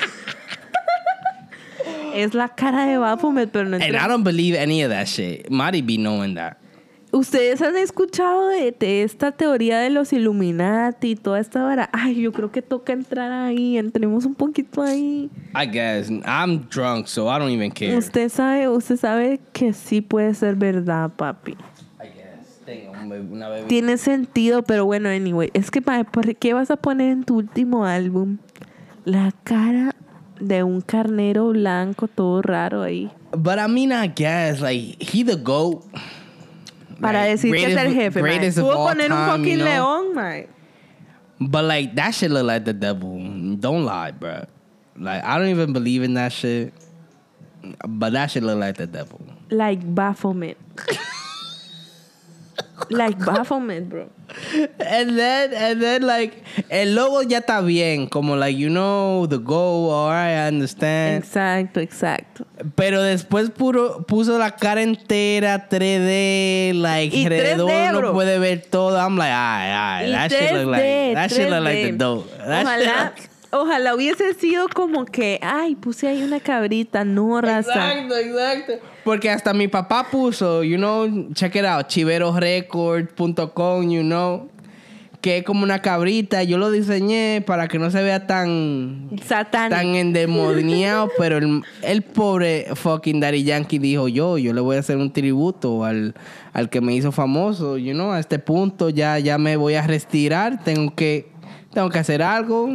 es 2.15 2.35
la 2.35 2.49
cara 2.49 2.87
de 2.87 2.99
Baphomet, 2.99 3.51
pero 3.51 3.69
no 3.69 3.77
And 3.77 3.97
I 3.97 4.07
don't 4.07 4.25
believe 4.25 4.55
any 4.55 4.83
of 4.83 4.91
that 4.91 5.09
shit. 5.09 5.51
Marty 5.51 5.81
be 5.81 5.97
knowing 5.97 6.35
that. 6.35 6.58
¿Ustedes 7.11 7.63
han 7.63 7.77
escuchado 7.77 8.49
de, 8.49 8.75
de 8.79 9.03
esta 9.03 9.33
teoría 9.33 9.79
de 9.79 9.89
los 9.89 10.13
Illuminati 10.13 11.13
y 11.13 11.17
toda 11.17 11.41
esta 11.41 11.63
vara? 11.63 11.89
Ay, 11.93 12.21
yo 12.21 12.33
creo 12.33 12.53
que 12.53 12.61
toca 12.61 12.93
entrar 12.93 13.33
ahí, 13.33 13.79
entremos 13.79 14.27
un 14.27 14.35
poquito 14.35 14.83
ahí. 14.83 15.31
I 15.55 15.67
guess. 15.67 16.11
I'm 16.11 16.69
drunk, 16.69 17.07
so 17.07 17.27
I 17.29 17.39
don't 17.39 17.51
even 17.51 17.71
care. 17.71 17.97
Usted 17.97 18.29
sabe, 18.29 18.69
usted 18.69 18.97
sabe 18.97 19.41
que 19.53 19.73
sí 19.73 20.03
puede 20.03 20.35
ser 20.35 20.57
verdad, 20.57 21.11
papi. 21.17 21.53
I 21.53 22.09
guess. 22.15 22.61
Tengo 22.67 22.93
una. 23.33 23.67
Tiene 23.67 23.97
sentido, 23.97 24.63
pero 24.63 24.85
bueno, 24.85 25.09
anyway, 25.09 25.51
es 25.55 25.71
que 25.71 25.81
¿por 25.81 26.37
qué 26.37 26.53
vas 26.53 26.71
a 26.71 26.77
poner 26.77 27.11
en 27.11 27.25
tu 27.25 27.37
último 27.37 27.87
álbum 27.87 28.37
la 29.07 29.33
cara 29.45 29.95
de 30.41 30.63
un 30.63 30.83
carnero 30.83 31.49
blanco 31.49 32.07
todo 32.07 32.43
raro 32.43 32.83
ahí? 32.83 33.11
But 33.33 33.59
I 33.59 33.67
mean, 33.67 33.93
I 33.93 34.09
guess, 34.09 34.61
like, 34.61 34.97
he 35.01 35.25
the 35.25 35.37
GOAT. 35.37 35.85
Para 37.01 37.21
Like, 37.21 37.31
decir 37.31 37.55
que 37.55 37.65
es 37.67 37.77
el 37.77 37.93
jefe, 37.95 38.21
greatest 38.21 38.59
of 38.59 38.65
Pudo 38.65 38.77
all 38.77 38.89
poner 38.89 39.13
un 39.13 39.27
fucking 39.29 39.59
you 39.59 39.65
know? 39.65 39.65
león, 39.65 40.15
mae. 40.15 40.47
But, 41.41 41.65
like, 41.65 41.95
that 41.95 42.13
shit 42.15 42.31
look 42.31 42.45
like 42.45 42.65
the 42.65 42.73
devil. 42.73 43.17
Don't 43.61 43.85
lie, 43.85 44.11
bro. 44.11 44.45
Like, 44.97 45.23
I 45.23 45.39
don't 45.39 45.49
even 45.49 45.73
believe 45.73 46.03
in 46.03 46.15
that 46.15 46.33
shit. 46.33 46.73
But 47.87 48.13
that 48.15 48.31
shit 48.31 48.43
look 48.43 48.59
like 48.59 48.77
the 48.77 48.87
devil. 48.87 49.21
Like 49.51 49.81
Baphomet. 49.95 50.57
like 52.91 53.19
Baphomet, 53.19 53.89
bro. 53.89 54.09
And 54.79 55.19
then, 55.19 55.55
and 55.55 55.81
then, 55.83 56.03
like, 56.03 56.43
el 56.71 56.95
logo 56.95 57.23
ya 57.23 57.39
está 57.39 57.61
bien. 57.65 58.09
Como, 58.09 58.37
like, 58.37 58.57
you 58.57 58.69
know, 58.69 59.27
the 59.27 59.39
goal, 59.39 59.91
alright, 59.91 60.37
I 60.37 60.49
understand. 60.49 61.23
Exacto, 61.25 61.81
exacto. 61.81 62.47
Pero 62.75 63.03
después 63.03 63.51
puro, 63.51 64.05
puso 64.07 64.39
la 64.39 64.51
cara 64.51 64.83
entera 64.83 65.69
3D, 65.69 66.75
like, 66.75 67.17
Y 67.17 67.25
alrededor 67.25 67.71
3D, 67.71 68.01
no 68.03 68.13
puede 68.13 68.39
ver 68.39 68.63
todo. 68.63 68.99
I'm 68.99 69.17
like, 69.17 69.33
ay, 69.33 70.05
ay, 70.07 70.11
that 70.13 70.31
shit 70.31 70.53
look 70.53 70.67
like, 70.67 70.83
3D, 70.83 71.15
that 71.15 71.31
shit 71.31 71.51
look 71.51 71.65
like 71.65 71.83
the 71.85 71.93
3D. 71.93 71.99
dope. 71.99 72.31
That 72.39 72.67
Ojalá, 72.67 73.13
shit- 73.17 73.31
ojalá 73.51 73.95
hubiese 73.95 74.35
sido 74.35 74.69
como 74.69 75.07
que, 75.07 75.39
ay, 75.43 75.75
puse 75.75 76.07
ahí 76.09 76.23
una 76.23 76.41
cabrita, 76.41 77.05
no 77.05 77.41
raza. 77.41 77.71
Exacto, 77.71 78.17
exacto. 78.17 78.73
Porque 79.09 79.31
hasta 79.31 79.55
mi 79.55 79.69
papá 79.69 80.07
puso, 80.11 80.63
you 80.63 80.77
know, 80.77 81.09
check 81.33 81.57
it 81.57 81.65
out, 81.65 81.89
chiverorecord.com, 81.89 83.89
you 83.89 84.03
know, 84.03 84.51
que 85.23 85.39
es 85.39 85.45
como 85.45 85.63
una 85.63 85.81
cabrita. 85.81 86.43
Yo 86.43 86.59
lo 86.59 86.71
diseñé 86.71 87.41
para 87.41 87.69
que 87.69 87.79
no 87.79 87.91
se 87.91 88.03
vea 88.03 88.27
tan, 88.27 89.09
Satán. 89.27 89.71
tan 89.71 89.95
endemoniado, 89.95 91.09
pero 91.19 91.39
el, 91.39 91.63
el 91.81 92.03
pobre 92.03 92.67
fucking 92.75 93.19
Daddy 93.19 93.45
Yankee 93.45 93.79
dijo 93.79 94.09
yo, 94.09 94.37
yo 94.37 94.53
le 94.53 94.61
voy 94.61 94.77
a 94.77 94.81
hacer 94.81 94.99
un 94.99 95.11
tributo 95.11 95.87
al, 95.87 96.15
al 96.53 96.69
que 96.69 96.83
me 96.83 96.95
hizo 96.95 97.11
famoso, 97.11 97.79
you 97.79 97.95
know, 97.95 98.13
a 98.13 98.21
este 98.21 98.39
punto 98.39 98.91
ya, 98.91 99.19
ya 99.19 99.39
me 99.39 99.57
voy 99.57 99.77
a 99.77 99.87
retirar, 99.87 100.63
tengo 100.63 100.95
que, 100.95 101.31
tengo 101.73 101.89
que 101.89 101.99
hacer 101.99 102.21
algo. 102.21 102.75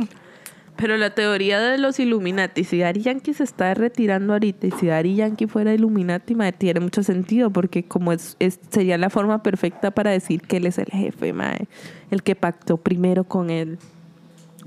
Pero 0.75 0.97
la 0.97 1.11
teoría 1.13 1.59
de 1.59 1.77
los 1.77 1.99
Illuminati, 1.99 2.63
si 2.63 2.79
Daddy 2.79 3.01
Yankee 3.01 3.33
se 3.33 3.43
está 3.43 3.73
retirando 3.75 4.33
ahorita 4.33 4.67
y 4.67 4.71
si 4.71 4.87
Daddy 4.87 5.15
Yankee 5.15 5.45
fuera 5.47 5.73
Illuminati, 5.73 6.35
tiene 6.57 6.79
mucho 6.79 7.03
sentido 7.03 7.51
porque 7.51 7.83
como 7.83 8.11
es, 8.11 8.35
es- 8.39 8.59
sería 8.69 8.97
la 8.97 9.09
forma 9.11 9.43
perfecta 9.43 9.91
para 9.91 10.09
decir 10.11 10.41
que 10.41 10.57
él 10.57 10.65
es 10.65 10.79
el 10.79 10.87
jefe, 10.87 11.31
mae, 11.31 11.67
el 12.09 12.23
que 12.23 12.35
pactó 12.35 12.77
primero 12.77 13.23
con 13.23 13.49
él. 13.51 13.77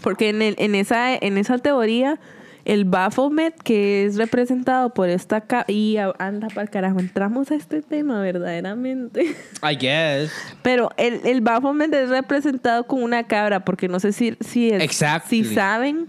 Porque 0.02 0.28
en, 0.28 0.42
el- 0.42 0.54
en, 0.58 0.74
esa, 0.76 1.14
en 1.16 1.38
esa 1.38 1.58
teoría, 1.58 2.20
el 2.66 2.84
Baphomet, 2.84 3.54
que 3.62 4.04
es 4.04 4.16
representado 4.16 4.92
por 4.92 5.08
esta... 5.08 5.40
ca- 5.40 5.64
y 5.68 5.96
anda 6.18 6.48
para 6.48 6.62
el 6.62 6.70
carajo, 6.70 6.98
entramos 7.00 7.50
a 7.50 7.54
este 7.54 7.80
tema 7.80 8.20
verdaderamente. 8.20 9.34
I 9.62 9.76
guess. 9.76 10.30
Pero 10.62 10.90
el, 10.96 11.20
el 11.24 11.40
Baphomet 11.40 11.92
es 11.94 12.10
representado 12.10 12.84
con 12.84 13.02
una 13.02 13.26
cabra, 13.26 13.64
porque 13.64 13.88
no 13.88 14.00
sé 14.00 14.12
si, 14.12 14.36
si, 14.40 14.70
es- 14.70 14.82
Exactly. 14.82 15.44
si 15.44 15.54
saben 15.54 16.06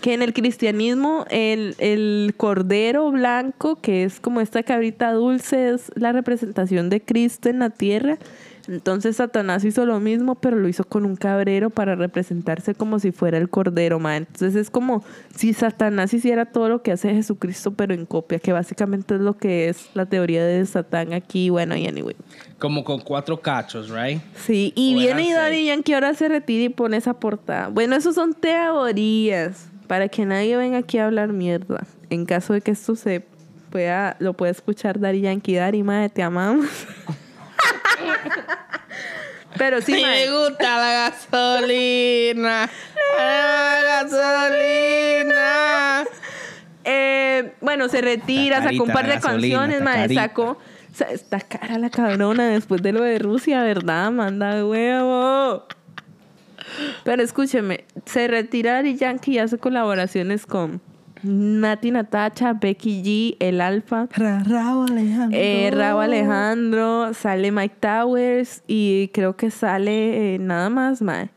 que 0.00 0.14
en 0.14 0.22
el 0.22 0.32
cristianismo 0.32 1.26
el, 1.30 1.74
el 1.78 2.32
cordero 2.38 3.10
blanco, 3.10 3.76
que 3.76 4.04
es 4.04 4.18
como 4.18 4.40
esta 4.40 4.62
cabrita 4.62 5.12
dulce, 5.12 5.74
es 5.74 5.92
la 5.94 6.12
representación 6.12 6.88
de 6.88 7.02
Cristo 7.02 7.50
en 7.50 7.58
la 7.58 7.68
tierra. 7.68 8.16
Entonces 8.70 9.16
Satanás 9.16 9.64
hizo 9.64 9.84
lo 9.84 9.98
mismo, 9.98 10.36
pero 10.36 10.56
lo 10.56 10.68
hizo 10.68 10.84
con 10.84 11.04
un 11.04 11.16
cabrero 11.16 11.70
para 11.70 11.96
representarse 11.96 12.72
como 12.76 13.00
si 13.00 13.10
fuera 13.10 13.36
el 13.36 13.50
cordero, 13.50 13.98
ma. 13.98 14.16
Entonces 14.16 14.54
es 14.54 14.70
como 14.70 15.02
si 15.34 15.52
Satanás 15.54 16.14
hiciera 16.14 16.46
todo 16.46 16.68
lo 16.68 16.80
que 16.80 16.92
hace 16.92 17.12
Jesucristo, 17.12 17.72
pero 17.72 17.94
en 17.94 18.06
copia, 18.06 18.38
que 18.38 18.52
básicamente 18.52 19.16
es 19.16 19.20
lo 19.20 19.36
que 19.36 19.68
es 19.68 19.90
la 19.94 20.06
teoría 20.06 20.44
de 20.44 20.64
Satán 20.66 21.12
aquí. 21.12 21.50
Bueno, 21.50 21.74
y 21.76 21.88
anyway. 21.88 22.14
Como 22.60 22.84
con 22.84 23.00
cuatro 23.00 23.40
cachos, 23.40 23.90
right? 23.90 24.22
Sí, 24.36 24.72
y 24.76 24.94
O 24.94 24.98
viene 25.00 25.22
y 25.24 25.32
Daddy. 25.32 25.66
Yankee 25.66 25.94
ahora 25.94 26.14
se 26.14 26.28
retira 26.28 26.62
y 26.62 26.68
pone 26.68 26.96
esa 26.96 27.14
portada. 27.14 27.68
Bueno, 27.68 27.96
eso 27.96 28.12
son 28.12 28.34
teorías. 28.34 29.68
Para 29.88 30.08
que 30.08 30.24
nadie 30.24 30.56
venga 30.56 30.78
aquí 30.78 30.98
a 30.98 31.06
hablar 31.06 31.32
mierda. 31.32 31.84
En 32.08 32.24
caso 32.24 32.52
de 32.52 32.60
que 32.60 32.70
esto 32.70 32.94
se 32.94 33.24
pueda, 33.70 34.16
lo 34.20 34.34
pueda 34.34 34.52
escuchar 34.52 35.00
Daddy 35.00 35.22
Yankee. 35.22 35.56
Daddy, 35.56 35.82
madre, 35.82 36.08
te 36.08 36.22
amamos. 36.22 36.68
Pero 39.56 39.80
sí, 39.80 39.98
Y 39.98 40.02
mae. 40.02 40.26
me 40.26 40.32
gusta 40.38 40.78
la 40.78 40.92
gasolina. 41.10 42.70
La 43.18 44.04
gasolina. 44.04 46.04
Eh, 46.84 47.52
bueno, 47.60 47.88
se 47.88 48.00
retira, 48.00 48.60
La 48.60 48.70
sacó 48.70 48.84
un 48.84 48.90
carita, 48.90 48.94
par 48.94 49.06
de 49.08 49.14
gasolina, 49.16 49.58
canciones, 49.58 49.94
carita. 49.94 50.22
sacó. 50.22 50.58
sa- 50.94 51.04
Está 51.10 51.40
cara 51.40 51.78
la 51.78 51.90
cabrona 51.90 52.48
después 52.48 52.80
de 52.82 52.92
lo 52.92 53.02
de 53.02 53.18
Rusia, 53.18 53.62
¿verdad? 53.64 54.10
Manda 54.12 54.64
huevo. 54.64 55.66
Pero 57.04 57.22
escúcheme, 57.22 57.84
se 58.06 58.28
retira 58.28 58.74
Daddy 58.74 58.96
Yankee 58.96 59.32
y 59.32 59.38
hace 59.38 59.58
colaboraciones 59.58 60.46
con 60.46 60.80
Nati 61.22 61.90
Natacha, 61.90 62.52
Becky 62.52 63.02
G, 63.02 63.36
El 63.40 63.60
Alfa. 63.60 64.08
Rabo 64.14 64.84
Alejandro. 64.84 65.38
Eh, 65.38 65.70
Rabo 65.72 66.00
Alejandro, 66.00 67.14
sale 67.14 67.52
Mike 67.52 67.76
Towers 67.80 68.62
y 68.66 69.08
creo 69.08 69.36
que 69.36 69.50
sale 69.50 70.34
eh, 70.34 70.38
nada 70.38 70.70
más, 70.70 71.02
mae. 71.02 71.30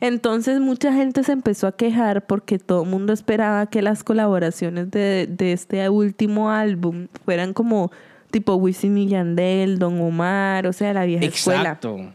Entonces 0.00 0.60
mucha 0.60 0.92
gente 0.92 1.22
se 1.22 1.30
empezó 1.32 1.68
a 1.68 1.76
quejar 1.76 2.26
porque 2.26 2.58
todo 2.58 2.82
el 2.82 2.90
mundo 2.90 3.12
esperaba 3.12 3.66
que 3.66 3.82
las 3.82 4.02
colaboraciones 4.02 4.90
de, 4.90 5.28
de 5.30 5.52
este 5.52 5.88
último 5.88 6.50
álbum 6.50 7.06
fueran 7.24 7.52
como 7.52 7.92
tipo 8.32 8.56
Wisin 8.56 8.98
y 8.98 9.06
Yandel, 9.06 9.78
Don 9.78 10.00
Omar, 10.00 10.66
o 10.66 10.72
sea, 10.72 10.92
la 10.92 11.04
vieja 11.04 11.24
escuela 11.24 11.60
Exacto. 11.60 12.12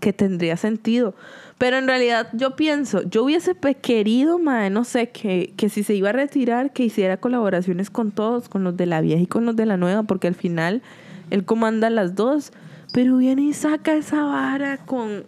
Que 0.00 0.12
tendría 0.12 0.56
sentido. 0.56 1.14
Pero 1.58 1.78
en 1.78 1.86
realidad 1.86 2.28
yo 2.32 2.54
pienso, 2.54 3.02
yo 3.02 3.24
hubiese 3.24 3.54
querido, 3.80 4.38
mae, 4.38 4.68
no 4.68 4.84
sé, 4.84 5.08
que, 5.08 5.54
que 5.56 5.68
si 5.68 5.82
se 5.82 5.94
iba 5.94 6.10
a 6.10 6.12
retirar, 6.12 6.72
que 6.72 6.84
hiciera 6.84 7.16
colaboraciones 7.16 7.88
con 7.90 8.12
todos, 8.12 8.48
con 8.48 8.62
los 8.62 8.76
de 8.76 8.86
la 8.86 9.00
vieja 9.00 9.22
y 9.22 9.26
con 9.26 9.46
los 9.46 9.56
de 9.56 9.66
la 9.66 9.76
nueva, 9.76 10.02
porque 10.02 10.28
al 10.28 10.34
final 10.34 10.82
él 11.30 11.44
comanda 11.44 11.88
las 11.90 12.14
dos. 12.14 12.52
Pero 12.92 13.16
viene 13.16 13.42
y 13.42 13.52
saca 13.52 13.94
esa 13.94 14.22
vara 14.24 14.78
con 14.78 15.24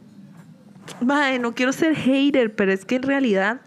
Mae, 1.00 1.38
no 1.38 1.54
quiero 1.54 1.72
ser 1.72 1.94
hater, 1.94 2.54
pero 2.54 2.72
es 2.72 2.84
que 2.84 2.96
en 2.96 3.02
realidad 3.02 3.60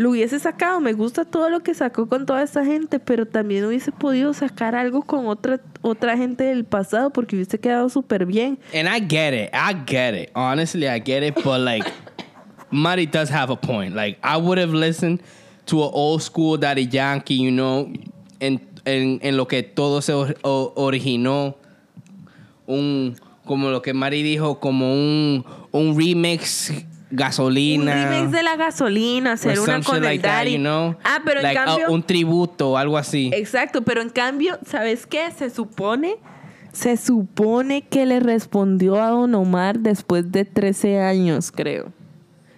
lo 0.00 0.10
hubiese 0.12 0.38
sacado. 0.38 0.80
Me 0.80 0.94
gusta 0.94 1.26
todo 1.26 1.50
lo 1.50 1.60
que 1.60 1.74
sacó 1.74 2.08
con 2.08 2.24
toda 2.24 2.42
esta 2.42 2.64
gente, 2.64 2.98
pero 3.00 3.26
también 3.26 3.66
hubiese 3.66 3.92
podido 3.92 4.32
sacar 4.32 4.74
algo 4.74 5.02
con 5.02 5.26
otra, 5.26 5.60
otra 5.82 6.16
gente 6.16 6.44
del 6.44 6.64
pasado 6.64 7.10
porque 7.10 7.36
hubiese 7.36 7.58
quedado 7.60 7.90
súper 7.90 8.24
bien. 8.24 8.58
And 8.74 8.88
I 8.88 9.00
get 9.06 9.34
it. 9.34 9.50
I 9.52 9.74
get 9.86 10.14
it. 10.14 10.30
Honestly, 10.34 10.86
I 10.88 11.00
get 11.04 11.22
it. 11.22 11.34
But 11.44 11.60
like, 11.60 11.86
Mari 12.70 13.04
does 13.04 13.28
have 13.30 13.52
a 13.52 13.56
point. 13.56 13.94
Like, 13.94 14.18
I 14.24 14.38
would 14.38 14.56
have 14.58 14.72
listened 14.72 15.20
to 15.66 15.82
an 15.84 15.90
old 15.92 16.22
school 16.22 16.56
Daddy 16.56 16.86
Yankee, 16.86 17.34
you 17.34 17.50
know, 17.50 17.92
en, 18.40 18.58
en, 18.86 19.18
en 19.22 19.36
lo 19.36 19.44
que 19.46 19.62
todo 19.62 20.00
se 20.00 20.14
o- 20.14 20.72
originó. 20.76 21.56
Un, 22.66 23.16
como 23.44 23.68
lo 23.68 23.82
que 23.82 23.92
Mari 23.92 24.22
dijo, 24.22 24.60
como 24.60 24.94
un, 24.94 25.44
un 25.72 25.94
remix 25.98 26.72
gasolina. 27.10 27.92
Un 27.92 28.10
remix 28.10 28.30
de 28.32 28.42
la 28.42 28.56
gasolina, 28.56 29.32
hacer 29.32 29.58
una 29.60 29.80
con 29.82 30.02
like 30.02 30.22
that, 30.22 30.46
you 30.46 30.58
know? 30.58 30.96
Ah, 31.04 31.20
pero 31.24 31.40
Like, 31.42 31.58
en 31.58 31.62
uh, 31.62 31.66
cambio. 31.66 31.90
un 31.92 32.02
tributo, 32.02 32.76
algo 32.76 32.96
así. 32.96 33.30
Exacto, 33.34 33.82
pero 33.82 34.00
en 34.02 34.10
cambio, 34.10 34.58
¿sabes 34.66 35.06
qué? 35.06 35.30
Se 35.30 35.50
supone, 35.50 36.16
se 36.72 36.96
supone 36.96 37.82
que 37.82 38.06
le 38.06 38.20
respondió 38.20 39.02
a 39.02 39.10
Don 39.10 39.34
Omar 39.34 39.80
después 39.80 40.30
de 40.30 40.44
13 40.44 41.00
años, 41.00 41.50
creo, 41.52 41.92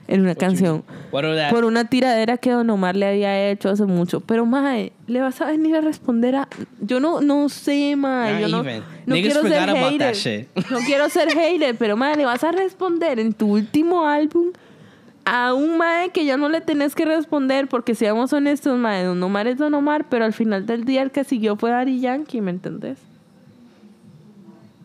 en 0.09 0.21
una 0.21 0.35
canción. 0.35 0.85
Por 1.11 1.65
una 1.65 1.85
tiradera 1.89 2.37
que 2.39 2.51
Don 2.51 2.69
Omar 2.71 2.97
le 2.97 3.07
había 3.07 3.51
hecho 3.51 3.71
hace 3.71 3.85
mucho. 3.85 4.21
Pero, 4.21 4.47
mae, 4.47 4.93
le 5.07 5.21
vas 5.21 5.41
a 5.41 5.47
venir 5.47 5.77
a 5.77 5.81
responder 5.81 6.37
a... 6.37 6.49
Yo 6.81 7.01
no, 7.01 7.21
no 7.21 7.49
sé, 7.49 7.97
mae. 7.97 8.41
Yo 8.43 8.49
no, 8.49 8.63
no 8.63 9.15
quiero 9.15 9.43
ser 9.43 9.71
hater. 9.71 10.49
No 10.71 10.79
quiero 10.81 11.09
ser 11.09 11.31
hater, 11.31 11.77
pero, 11.77 11.97
mae, 11.97 12.17
le 12.17 12.25
vas 12.25 12.45
a 12.45 12.53
responder 12.53 13.19
en 13.19 13.33
tu 13.33 13.53
último 13.53 14.07
álbum 14.07 14.53
a 15.25 15.55
un 15.55 15.79
mae 15.79 16.11
que 16.11 16.25
ya 16.25 16.37
no 16.37 16.49
le 16.49 16.61
tenés 16.61 16.95
que 16.95 17.05
responder 17.05 17.69
porque 17.69 17.95
seamos 17.95 18.33
honestos, 18.33 18.77
mae, 18.79 19.05
Don 19.05 19.23
Omar 19.23 19.47
es 19.47 19.59
Don 19.59 19.73
Omar, 19.75 20.07
pero 20.09 20.25
al 20.25 20.33
final 20.33 20.67
del 20.67 20.85
día 20.85 21.03
el 21.03 21.11
que 21.11 21.25
siguió 21.25 21.57
fue 21.57 21.71
Daddy 21.71 22.01
Yankee, 22.01 22.41
¿me 22.41 22.51
entendés? 22.51 22.99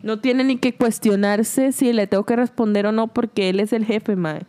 No 0.02 0.20
tiene 0.20 0.44
ni 0.44 0.56
que 0.58 0.74
cuestionarse 0.74 1.72
si 1.72 1.92
le 1.92 2.06
tengo 2.06 2.24
que 2.24 2.36
responder 2.36 2.86
o 2.86 2.92
no 2.92 3.08
porque 3.08 3.48
él 3.48 3.58
es 3.58 3.72
el 3.72 3.84
jefe, 3.84 4.14
mae. 4.14 4.42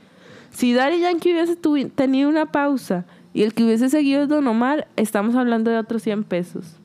Si 0.52 0.74
Daddy 0.74 1.00
Yankee 1.02 1.34
hubiese 1.34 1.56
tenido 1.90 2.30
una 2.30 2.52
pausa 2.52 3.06
y 3.34 3.44
el 3.44 3.54
que 3.54 3.64
hubiese 3.64 3.90
seguido 3.90 4.24
es 4.24 4.30
Don 4.30 4.48
Omar, 4.48 4.88
estamos 4.96 5.36
hablando 5.36 5.72
de 5.72 5.78
otros 5.78 6.02
100 6.02 6.24
pesos. 6.24 6.78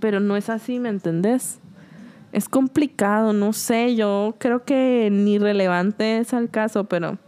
Pero 0.00 0.20
no 0.20 0.36
es 0.36 0.48
así, 0.48 0.78
¿me 0.78 0.88
entendés? 0.88 1.58
Es 2.32 2.48
complicado, 2.48 3.32
no 3.32 3.52
sé, 3.52 3.96
yo 3.96 4.36
creo 4.38 4.64
que 4.64 5.08
ni 5.10 5.38
relevante 5.38 6.18
es 6.18 6.34
al 6.34 6.50
caso, 6.50 6.84
pero 6.84 7.18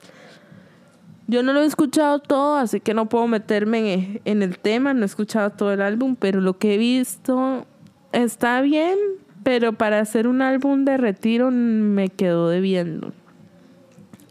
yo 1.27 1.43
no 1.43 1.53
lo 1.53 1.63
he 1.63 1.67
escuchado 1.67 2.19
todo, 2.19 2.57
así 2.57 2.81
que 2.81 2.95
no 2.95 3.09
puedo 3.09 3.27
meterme 3.27 3.95
en, 3.95 4.21
en 4.25 4.43
el 4.43 4.59
tema, 4.59 4.95
no 4.95 5.03
he 5.03 5.07
escuchado 5.07 5.51
todo 5.51 5.73
el 5.73 5.81
álbum, 5.81 6.17
pero 6.17 6.41
lo 6.41 6.59
que 6.59 6.75
he 6.75 6.79
visto 6.79 7.67
está 8.13 8.61
bien, 8.61 8.99
pero 9.43 9.73
para 9.73 10.01
hacer 10.01 10.27
un 10.27 10.43
álbum 10.43 10.85
de 10.85 10.97
retiro 10.97 11.51
me 11.51 12.09
quedó 12.09 12.49
debiendo. 12.49 13.13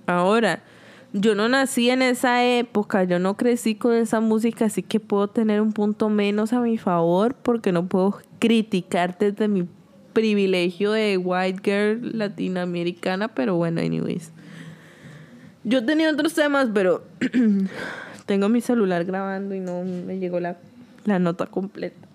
Ahora, 0.06 0.62
yo 1.14 1.36
no 1.36 1.50
nací 1.50 1.90
en 1.90 2.02
esa 2.02 2.46
época, 2.46 3.04
yo 3.04 3.20
no 3.20 3.36
crecí 3.36 3.76
con 3.76 3.94
esa 3.94 4.20
música, 4.20 4.66
así 4.66 4.84
que 4.84 5.00
puedo 5.00 5.28
tener 5.28 5.62
un 5.62 5.74
punto 5.74 6.10
menos 6.10 6.54
a 6.54 6.60
mi 6.60 6.78
favor 6.78 7.36
porque 7.36 7.72
no 7.72 7.88
puedo 7.88 8.20
criticar 8.40 9.18
desde 9.18 9.48
mi 9.48 9.68
privilegio 10.14 10.92
de 10.92 11.18
white 11.18 11.62
girl 11.64 12.18
latinoamericana, 12.18 13.30
pero 13.30 13.56
bueno, 13.56 13.82
anyways. 13.82 14.32
Yo 15.64 15.86
tenía 15.86 16.12
otros 16.12 16.34
temas, 16.34 16.70
pero 16.74 17.04
tengo 18.26 18.50
mi 18.50 18.62
celular 18.62 19.06
grabando 19.06 19.56
y 19.56 19.60
no 19.60 19.84
me 19.84 20.20
llegó 20.20 20.40
la, 20.40 20.58
la 21.06 21.20
nota 21.20 21.48
completa. 21.48 22.08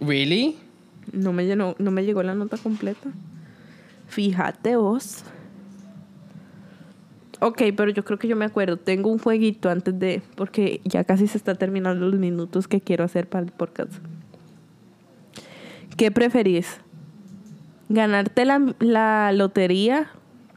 Really? 0.00 0.56
No 1.12 1.32
me, 1.32 1.46
llenó, 1.46 1.76
no 1.78 1.90
me 1.90 2.04
llegó 2.04 2.22
la 2.22 2.34
nota 2.34 2.56
completa. 2.56 3.10
Fíjate 4.08 4.76
vos. 4.76 5.24
Ok, 7.46 7.60
pero 7.76 7.90
yo 7.90 8.06
creo 8.06 8.18
que 8.18 8.26
yo 8.26 8.36
me 8.36 8.46
acuerdo. 8.46 8.78
Tengo 8.78 9.10
un 9.10 9.18
jueguito 9.18 9.68
antes 9.68 9.98
de... 9.98 10.22
Porque 10.34 10.80
ya 10.84 11.04
casi 11.04 11.26
se 11.26 11.36
está 11.36 11.54
terminando 11.54 12.06
los 12.08 12.18
minutos 12.18 12.66
que 12.68 12.80
quiero 12.80 13.04
hacer 13.04 13.28
para 13.28 13.44
el 13.44 13.52
podcast. 13.52 13.92
¿Qué 15.98 16.10
preferís? 16.10 16.80
¿Ganarte 17.90 18.46
la, 18.46 18.74
la 18.78 19.30
lotería 19.32 20.08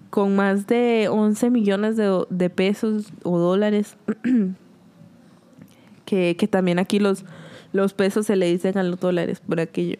con 0.09 0.37
más 0.37 0.65
de 0.67 1.09
11 1.11 1.49
millones 1.49 1.97
de, 1.97 2.23
de 2.29 2.49
pesos 2.49 3.11
o 3.23 3.37
dólares? 3.37 3.97
que, 6.05 6.37
que 6.37 6.47
también 6.47 6.79
aquí 6.79 6.99
los, 6.99 7.25
los 7.73 7.93
pesos 7.93 8.27
se 8.27 8.37
le 8.37 8.45
dicen 8.45 8.77
a 8.77 8.83
los 8.83 8.97
dólares 8.97 9.41
por 9.41 9.59
aquello. 9.59 9.97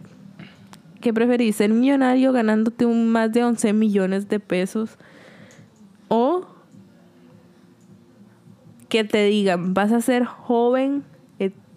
¿Qué 1.02 1.13
preferís? 1.13 1.58
¿Ser 1.58 1.71
millonario 1.71 2.32
ganándote 2.32 2.86
un 2.86 3.10
más 3.10 3.34
de 3.34 3.43
11 3.43 3.73
millones 3.73 4.30
de 4.30 4.39
pesos? 4.39 4.97
¿O 6.08 6.56
que 8.89 9.04
te 9.04 9.26
digan, 9.26 9.73
vas 9.73 9.91
a 9.91 10.02
ser 10.02 10.26
joven, 10.26 11.04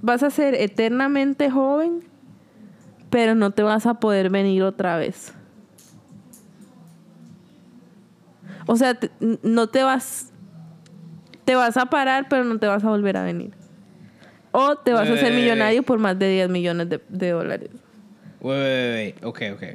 vas 0.03 0.23
a 0.23 0.31
ser 0.31 0.55
eternamente 0.55 1.51
joven, 1.51 2.03
pero 3.11 3.35
no 3.35 3.51
te 3.51 3.62
vas 3.62 3.87
a 3.87 3.94
poder 3.94 4.31
venir 4.31 4.62
otra 4.62 4.96
vez? 4.96 5.35
O 8.66 8.77
sea, 8.77 8.94
te- 8.94 9.11
no 9.42 9.66
te 9.66 9.83
vas, 9.83 10.33
te 11.44 11.55
vas 11.57 11.77
a 11.77 11.87
parar, 11.87 12.29
pero 12.29 12.44
no 12.44 12.59
te 12.59 12.66
vas 12.66 12.85
a 12.85 12.88
volver 12.88 13.16
a 13.16 13.25
venir. 13.25 13.51
O 14.53 14.77
te 14.77 14.92
vas 14.92 15.09
a 15.09 15.14
hacer 15.14 15.33
Eh. 15.33 15.37
millonario 15.37 15.83
por 15.83 15.99
más 15.99 16.18
de 16.18 16.29
10 16.31 16.49
millones 16.49 16.88
de, 16.88 17.01
de 17.09 17.31
dólares. 17.31 17.70
Wait, 18.40 18.57
wait, 18.59 18.59
wait, 18.59 19.14
wait. 19.16 19.25
Okay, 19.25 19.51
okay. 19.51 19.75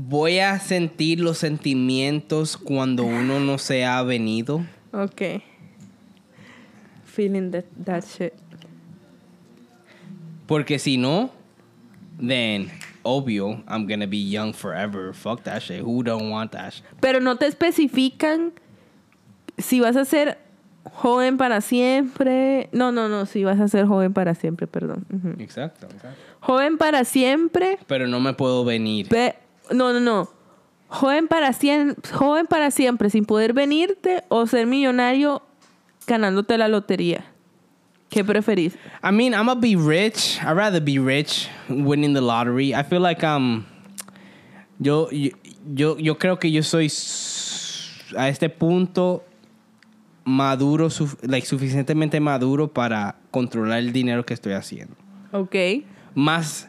Voy 0.00 0.38
a 0.38 0.60
sentir 0.60 1.18
los 1.18 1.38
sentimientos 1.38 2.56
cuando 2.56 3.02
uno 3.02 3.40
no 3.40 3.58
se 3.58 3.84
ha 3.84 4.00
venido. 4.04 4.64
Ok. 4.92 5.42
Feeling 7.04 7.50
that, 7.50 7.64
that 7.84 8.04
shit. 8.04 8.32
Porque 10.46 10.78
si 10.78 10.96
no, 10.96 11.30
then 12.18 12.70
obvio, 13.02 13.62
I'm 13.66 13.86
gonna 13.88 14.06
be 14.06 14.18
young 14.18 14.52
forever. 14.52 15.12
Fuck 15.12 15.42
that 15.44 15.62
shit. 15.62 15.80
Who 15.82 16.02
don't 16.04 16.30
want 16.30 16.52
that 16.52 16.74
shit? 16.74 16.84
Pero 17.00 17.20
no 17.20 17.36
te 17.36 17.46
especifican 17.46 18.52
si 19.58 19.80
vas 19.80 19.96
a 19.96 20.04
ser 20.04 20.38
joven 20.92 21.36
para 21.38 21.60
siempre. 21.60 22.68
No, 22.72 22.92
no, 22.92 23.08
no, 23.08 23.26
si 23.26 23.42
vas 23.44 23.58
a 23.60 23.66
ser 23.68 23.86
joven 23.86 24.12
para 24.12 24.34
siempre, 24.36 24.66
perdón. 24.68 25.04
Exacto, 25.40 25.86
exacto. 25.86 26.16
Joven 26.40 26.78
para 26.78 27.04
siempre. 27.04 27.78
Pero 27.88 28.06
no 28.06 28.20
me 28.20 28.32
puedo 28.32 28.64
venir. 28.64 29.08
pe- 29.08 29.34
no, 29.72 29.92
no, 29.92 30.00
no. 30.00 30.28
Joven 30.88 31.28
para, 31.28 31.52
sien- 31.52 31.96
joven 32.12 32.46
para 32.46 32.70
siempre, 32.70 33.10
sin 33.10 33.24
poder 33.26 33.52
venirte 33.52 34.22
o 34.28 34.46
ser 34.46 34.66
millonario 34.66 35.42
ganándote 36.06 36.56
la 36.56 36.68
lotería. 36.68 37.24
¿Qué 38.08 38.24
preferís? 38.24 38.74
I 39.04 39.12
mean, 39.12 39.34
I'm 39.34 39.46
gonna 39.46 39.54
be 39.60 39.76
rich. 39.76 40.38
I'd 40.42 40.56
rather 40.56 40.80
be 40.80 40.98
rich 40.98 41.48
winning 41.68 42.14
the 42.14 42.22
lottery. 42.22 42.72
I 42.74 42.82
feel 42.82 43.02
like 43.02 43.22
um 43.22 43.66
yo 44.78 45.10
yo 45.10 45.30
yo, 45.74 45.98
yo 45.98 46.14
creo 46.18 46.38
que 46.38 46.50
yo 46.50 46.62
soy 46.62 46.86
a 48.16 48.28
este 48.30 48.48
punto 48.48 49.24
maduro 50.24 50.88
suf- 50.88 51.18
like 51.22 51.46
suficientemente 51.46 52.18
maduro 52.20 52.68
para 52.72 53.16
controlar 53.30 53.78
el 53.80 53.92
dinero 53.92 54.24
que 54.24 54.32
estoy 54.32 54.52
haciendo. 54.54 54.94
Ok. 55.32 55.54
Más 56.14 56.67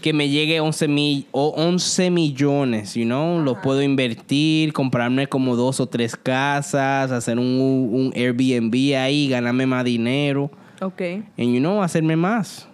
que 0.00 0.12
me 0.12 0.28
llegue 0.28 0.60
11 0.60 0.88
mil 0.88 1.26
o 1.32 1.48
11 1.56 2.10
millones, 2.10 2.94
you 2.94 3.04
know, 3.04 3.40
lo 3.40 3.60
puedo 3.60 3.82
invertir, 3.82 4.72
comprarme 4.72 5.26
como 5.26 5.56
dos 5.56 5.80
o 5.80 5.86
tres 5.86 6.16
casas, 6.16 7.10
hacer 7.10 7.38
un, 7.38 7.60
un 7.92 8.12
Airbnb 8.14 8.96
ahí, 8.96 9.28
ganarme 9.28 9.66
más 9.66 9.84
dinero. 9.84 10.50
Ok. 10.80 11.00
And 11.36 11.52
you 11.52 11.58
know, 11.58 11.82
hacerme 11.82 12.16
más. 12.16 12.68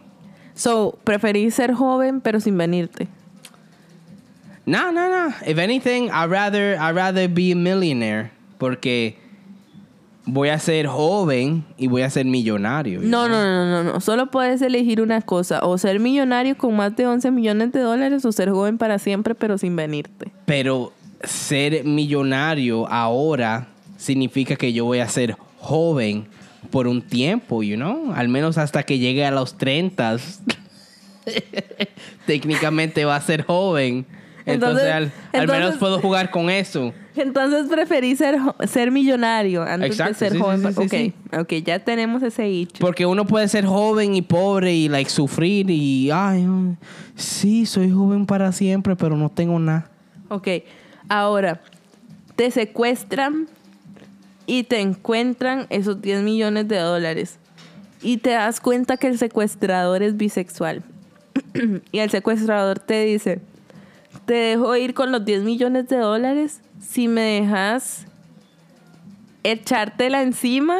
So, 0.54 0.98
preferís 1.04 1.54
ser 1.54 1.72
joven 1.72 2.20
pero 2.20 2.40
sin 2.40 2.56
venirte. 2.56 3.08
No, 4.66 4.92
no, 4.92 5.08
no. 5.08 5.34
If 5.46 5.58
anything, 5.58 6.10
I'd 6.10 6.30
rather, 6.30 6.76
I'd 6.76 6.94
rather 6.94 7.28
be 7.28 7.52
a 7.52 7.56
millionaire. 7.56 8.30
Porque 8.58 9.18
voy 10.26 10.48
a 10.48 10.58
ser 10.58 10.86
joven 10.86 11.64
y 11.76 11.86
voy 11.86 12.02
a 12.02 12.10
ser 12.10 12.24
millonario. 12.26 13.00
No, 13.02 13.28
no, 13.28 13.42
no, 13.44 13.66
no, 13.84 13.92
no. 13.92 14.00
Solo 14.00 14.30
puedes 14.30 14.62
elegir 14.62 15.00
una 15.02 15.20
cosa. 15.22 15.60
O 15.64 15.76
ser 15.78 16.00
millonario 16.00 16.56
con 16.56 16.74
más 16.76 16.96
de 16.96 17.06
11 17.06 17.30
millones 17.30 17.72
de 17.72 17.80
dólares 17.80 18.24
o 18.24 18.32
ser 18.32 18.50
joven 18.50 18.78
para 18.78 18.98
siempre 18.98 19.34
pero 19.34 19.58
sin 19.58 19.76
venirte. 19.76 20.32
Pero 20.46 20.92
ser 21.22 21.84
millonario 21.84 22.86
ahora 22.88 23.68
significa 23.96 24.56
que 24.56 24.72
yo 24.72 24.84
voy 24.84 24.98
a 25.00 25.08
ser 25.08 25.36
joven 25.60 26.26
por 26.70 26.86
un 26.88 27.02
tiempo, 27.02 27.62
you 27.62 27.76
know? 27.76 28.12
Al 28.14 28.28
menos 28.28 28.56
hasta 28.58 28.82
que 28.82 28.98
llegue 28.98 29.24
a 29.24 29.30
los 29.30 29.56
30. 29.58 30.16
Técnicamente 32.26 33.04
va 33.04 33.16
a 33.16 33.20
ser 33.20 33.44
joven. 33.44 34.06
Entonces, 34.46 34.84
Entonces- 34.86 34.92
al, 34.92 35.02
al 35.04 35.12
entonces- 35.42 35.64
menos 35.64 35.76
puedo 35.78 36.00
jugar 36.00 36.30
con 36.30 36.50
eso. 36.50 36.92
Entonces 37.16 37.66
preferí 37.68 38.16
ser, 38.16 38.36
ser 38.66 38.90
millonario 38.90 39.62
antes 39.62 39.90
Exacto, 39.90 40.12
de 40.12 40.18
ser 40.18 40.32
sí, 40.32 40.38
joven. 40.38 40.60
sí, 40.60 40.72
sí, 40.72 40.80
ok, 40.80 40.90
sí, 40.90 41.14
ok, 41.38 41.64
ya 41.64 41.78
tenemos 41.78 42.22
ese 42.22 42.46
hecho. 42.46 42.78
Porque 42.80 43.06
uno 43.06 43.24
puede 43.24 43.46
ser 43.48 43.66
joven 43.66 44.14
y 44.14 44.22
pobre 44.22 44.74
y 44.74 44.88
like 44.88 45.10
sufrir 45.10 45.70
y 45.70 46.10
ay, 46.10 46.46
sí, 47.14 47.66
soy 47.66 47.90
joven 47.90 48.26
para 48.26 48.50
siempre, 48.52 48.96
pero 48.96 49.16
no 49.16 49.28
tengo 49.28 49.58
nada. 49.58 49.90
Ok, 50.28 50.48
ahora, 51.08 51.60
te 52.34 52.50
secuestran 52.50 53.46
y 54.46 54.64
te 54.64 54.80
encuentran 54.80 55.66
esos 55.70 56.00
10 56.02 56.22
millones 56.22 56.68
de 56.68 56.78
dólares. 56.78 57.38
Y 58.02 58.18
te 58.18 58.30
das 58.30 58.60
cuenta 58.60 58.96
que 58.96 59.06
el 59.06 59.18
secuestrador 59.18 60.02
es 60.02 60.16
bisexual. 60.16 60.82
y 61.92 61.98
el 62.00 62.10
secuestrador 62.10 62.78
te 62.78 63.04
dice, 63.04 63.40
te 64.26 64.34
dejo 64.34 64.76
ir 64.76 64.94
con 64.94 65.12
los 65.12 65.24
10 65.24 65.42
millones 65.42 65.88
de 65.88 65.96
dólares 65.98 66.60
si 66.80 67.08
me 67.08 67.40
dejas 67.40 68.06
echártela 69.42 70.22
encima. 70.22 70.78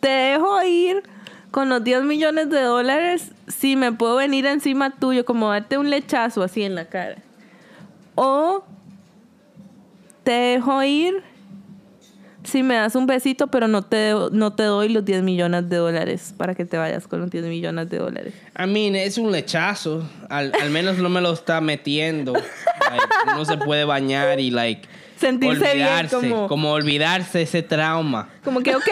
te 0.00 0.08
dejo 0.08 0.62
ir 0.62 1.02
con 1.50 1.68
los 1.68 1.82
10 1.82 2.04
millones 2.04 2.50
de 2.50 2.60
dólares 2.60 3.32
si 3.46 3.76
me 3.76 3.92
puedo 3.92 4.16
venir 4.16 4.46
encima 4.46 4.90
tuyo, 4.90 5.24
como 5.24 5.48
darte 5.48 5.78
un 5.78 5.90
lechazo 5.90 6.42
así 6.42 6.62
en 6.62 6.74
la 6.74 6.86
cara. 6.86 7.16
O 8.14 8.64
te 10.24 10.32
dejo 10.32 10.82
ir 10.82 11.22
si 12.44 12.62
me 12.62 12.74
das 12.74 12.94
un 12.94 13.06
besito, 13.06 13.48
pero 13.48 13.68
no 13.68 13.82
te, 13.82 14.14
no 14.32 14.52
te 14.52 14.62
doy 14.62 14.88
los 14.88 15.04
10 15.04 15.22
millones 15.22 15.68
de 15.68 15.76
dólares 15.76 16.34
para 16.36 16.54
que 16.54 16.64
te 16.64 16.76
vayas 16.78 17.06
con 17.08 17.20
los 17.20 17.30
10 17.30 17.44
millones 17.46 17.90
de 17.90 17.98
dólares. 17.98 18.34
I 18.58 18.66
mean, 18.66 18.94
es 18.96 19.18
un 19.18 19.30
lechazo. 19.32 20.08
Al, 20.28 20.52
al 20.60 20.70
menos 20.70 20.98
no 20.98 21.08
me 21.08 21.20
lo 21.20 21.32
está 21.32 21.60
metiendo. 21.60 22.32
Like, 22.34 23.04
uno 23.34 23.44
se 23.44 23.56
puede 23.58 23.84
bañar 23.84 24.40
y 24.40 24.50
like 24.50 24.88
Sentirse 25.18 25.74
bien, 25.74 26.08
como- 26.46 26.70
olvidarse 26.70 27.42
ese 27.42 27.62
trauma. 27.64 28.28
Como 28.44 28.60
que, 28.60 28.76
ok, 28.76 28.84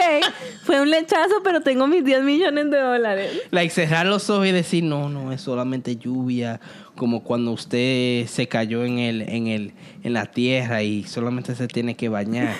fue 0.63 0.81
un 0.81 0.91
lechazo, 0.91 1.35
pero 1.41 1.61
tengo 1.61 1.87
mis 1.87 2.03
10 2.03 2.21
millones 2.23 2.69
de 2.69 2.77
dólares. 2.79 3.31
Like 3.51 3.73
cerrar 3.73 4.05
los 4.05 4.29
ojos 4.29 4.45
y 4.47 4.51
decir, 4.51 4.83
no, 4.83 5.07
no, 5.07 5.31
es 5.31 5.39
solamente 5.39 5.95
lluvia, 5.95 6.59
como 6.95 7.23
cuando 7.23 7.51
usted 7.51 8.27
se 8.27 8.47
cayó 8.49 8.83
en 8.83 8.99
el, 8.99 9.21
en 9.21 9.47
el, 9.47 9.71
en 10.03 10.13
la 10.13 10.25
tierra 10.25 10.83
y 10.83 11.05
solamente 11.05 11.55
se 11.55 11.67
tiene 11.69 11.95
que 11.95 12.09
bañar. 12.09 12.55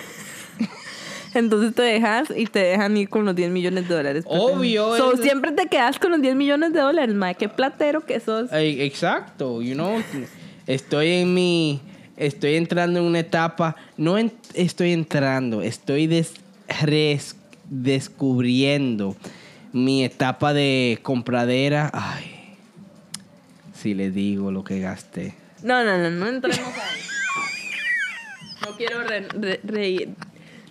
Entonces 1.34 1.74
te 1.74 1.82
dejas 1.82 2.28
y 2.34 2.46
te 2.46 2.60
dejan 2.60 2.96
ir 2.96 3.08
con 3.08 3.24
los 3.24 3.34
10 3.36 3.50
millones 3.50 3.88
de 3.88 3.94
dólares. 3.94 4.24
Obvio, 4.26 4.96
So, 4.96 5.12
es- 5.14 5.20
siempre 5.20 5.52
te 5.52 5.66
quedas 5.66 5.98
con 5.98 6.10
los 6.12 6.20
10 6.22 6.34
millones 6.36 6.72
de 6.72 6.80
dólares, 6.80 7.14
mae. 7.14 7.34
Qué 7.34 7.48
platero 7.48 8.04
que 8.04 8.20
sos. 8.20 8.50
Exacto, 8.52 9.60
you 9.62 9.74
know, 9.74 10.02
estoy 10.66 11.08
en 11.12 11.34
mi, 11.34 11.80
estoy 12.16 12.54
entrando 12.56 12.98
en 13.00 13.04
una 13.06 13.20
etapa, 13.20 13.76
no 13.96 14.16
en- 14.18 14.32
estoy 14.54 14.92
entrando, 14.92 15.62
estoy 15.62 16.06
des- 16.06 16.34
res- 16.82 17.36
descubriendo 17.70 19.16
mi 19.72 20.04
etapa 20.04 20.52
de 20.54 20.98
compradera. 21.02 21.90
Ay, 21.92 22.56
si 23.74 23.94
le 23.94 24.10
digo 24.10 24.50
lo 24.50 24.64
que 24.64 24.80
gasté. 24.80 25.34
No, 25.62 25.84
no, 25.84 25.98
no, 25.98 26.10
no 26.10 26.26
entremos 26.28 26.58
ahí. 26.60 27.00
No 28.66 28.76
quiero 28.76 29.02
re- 29.04 29.28
re- 29.28 29.60
re- 29.64 30.08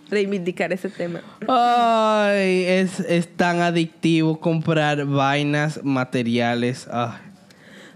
reivindicar 0.10 0.72
ese 0.74 0.90
tema. 0.90 1.22
Ay, 1.48 2.64
es, 2.66 3.00
es 3.02 3.28
tan 3.36 3.62
adictivo 3.62 4.40
comprar 4.40 5.06
vainas 5.06 5.80
materiales. 5.84 6.88
Ay, 6.92 7.12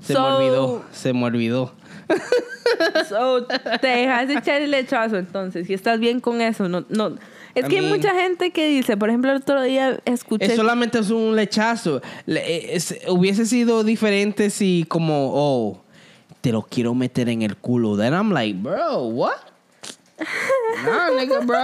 se 0.01 0.13
me 0.13 0.19
olvidó, 0.19 0.85
se 0.91 1.13
me 1.13 1.23
olvidó. 1.25 1.73
So, 3.07 3.45
te 3.45 3.87
dejas 3.87 4.29
echar 4.29 4.61
el 4.61 4.71
lechazo 4.71 5.17
entonces. 5.17 5.67
Si 5.67 5.73
estás 5.73 5.99
bien 5.99 6.19
con 6.19 6.41
eso, 6.41 6.67
no, 6.69 6.85
no. 6.89 7.15
Es 7.53 7.65
I 7.65 7.67
que 7.67 7.79
hay 7.79 7.85
mucha 7.85 8.13
gente 8.15 8.51
que 8.51 8.67
dice, 8.69 8.95
por 8.97 9.09
ejemplo, 9.09 9.31
el 9.31 9.37
otro 9.37 9.61
día 9.61 9.99
escuché. 10.05 10.45
Es 10.45 10.55
solamente 10.55 10.99
es 10.99 11.09
un 11.09 11.35
lechazo. 11.35 12.01
Le- 12.25 12.75
es- 12.75 12.97
hubiese 13.09 13.45
sido 13.45 13.83
diferente 13.83 14.49
si 14.49 14.85
como, 14.87 15.31
oh, 15.33 15.81
te 16.39 16.51
lo 16.51 16.61
quiero 16.63 16.93
meter 16.95 17.29
en 17.29 17.41
el 17.41 17.57
culo. 17.57 17.97
Then 17.97 18.13
I'm 18.13 18.31
like, 18.31 18.57
bro, 18.57 19.03
what? 19.07 19.33
No, 20.85 21.13
nigga, 21.19 21.39
bro. 21.45 21.57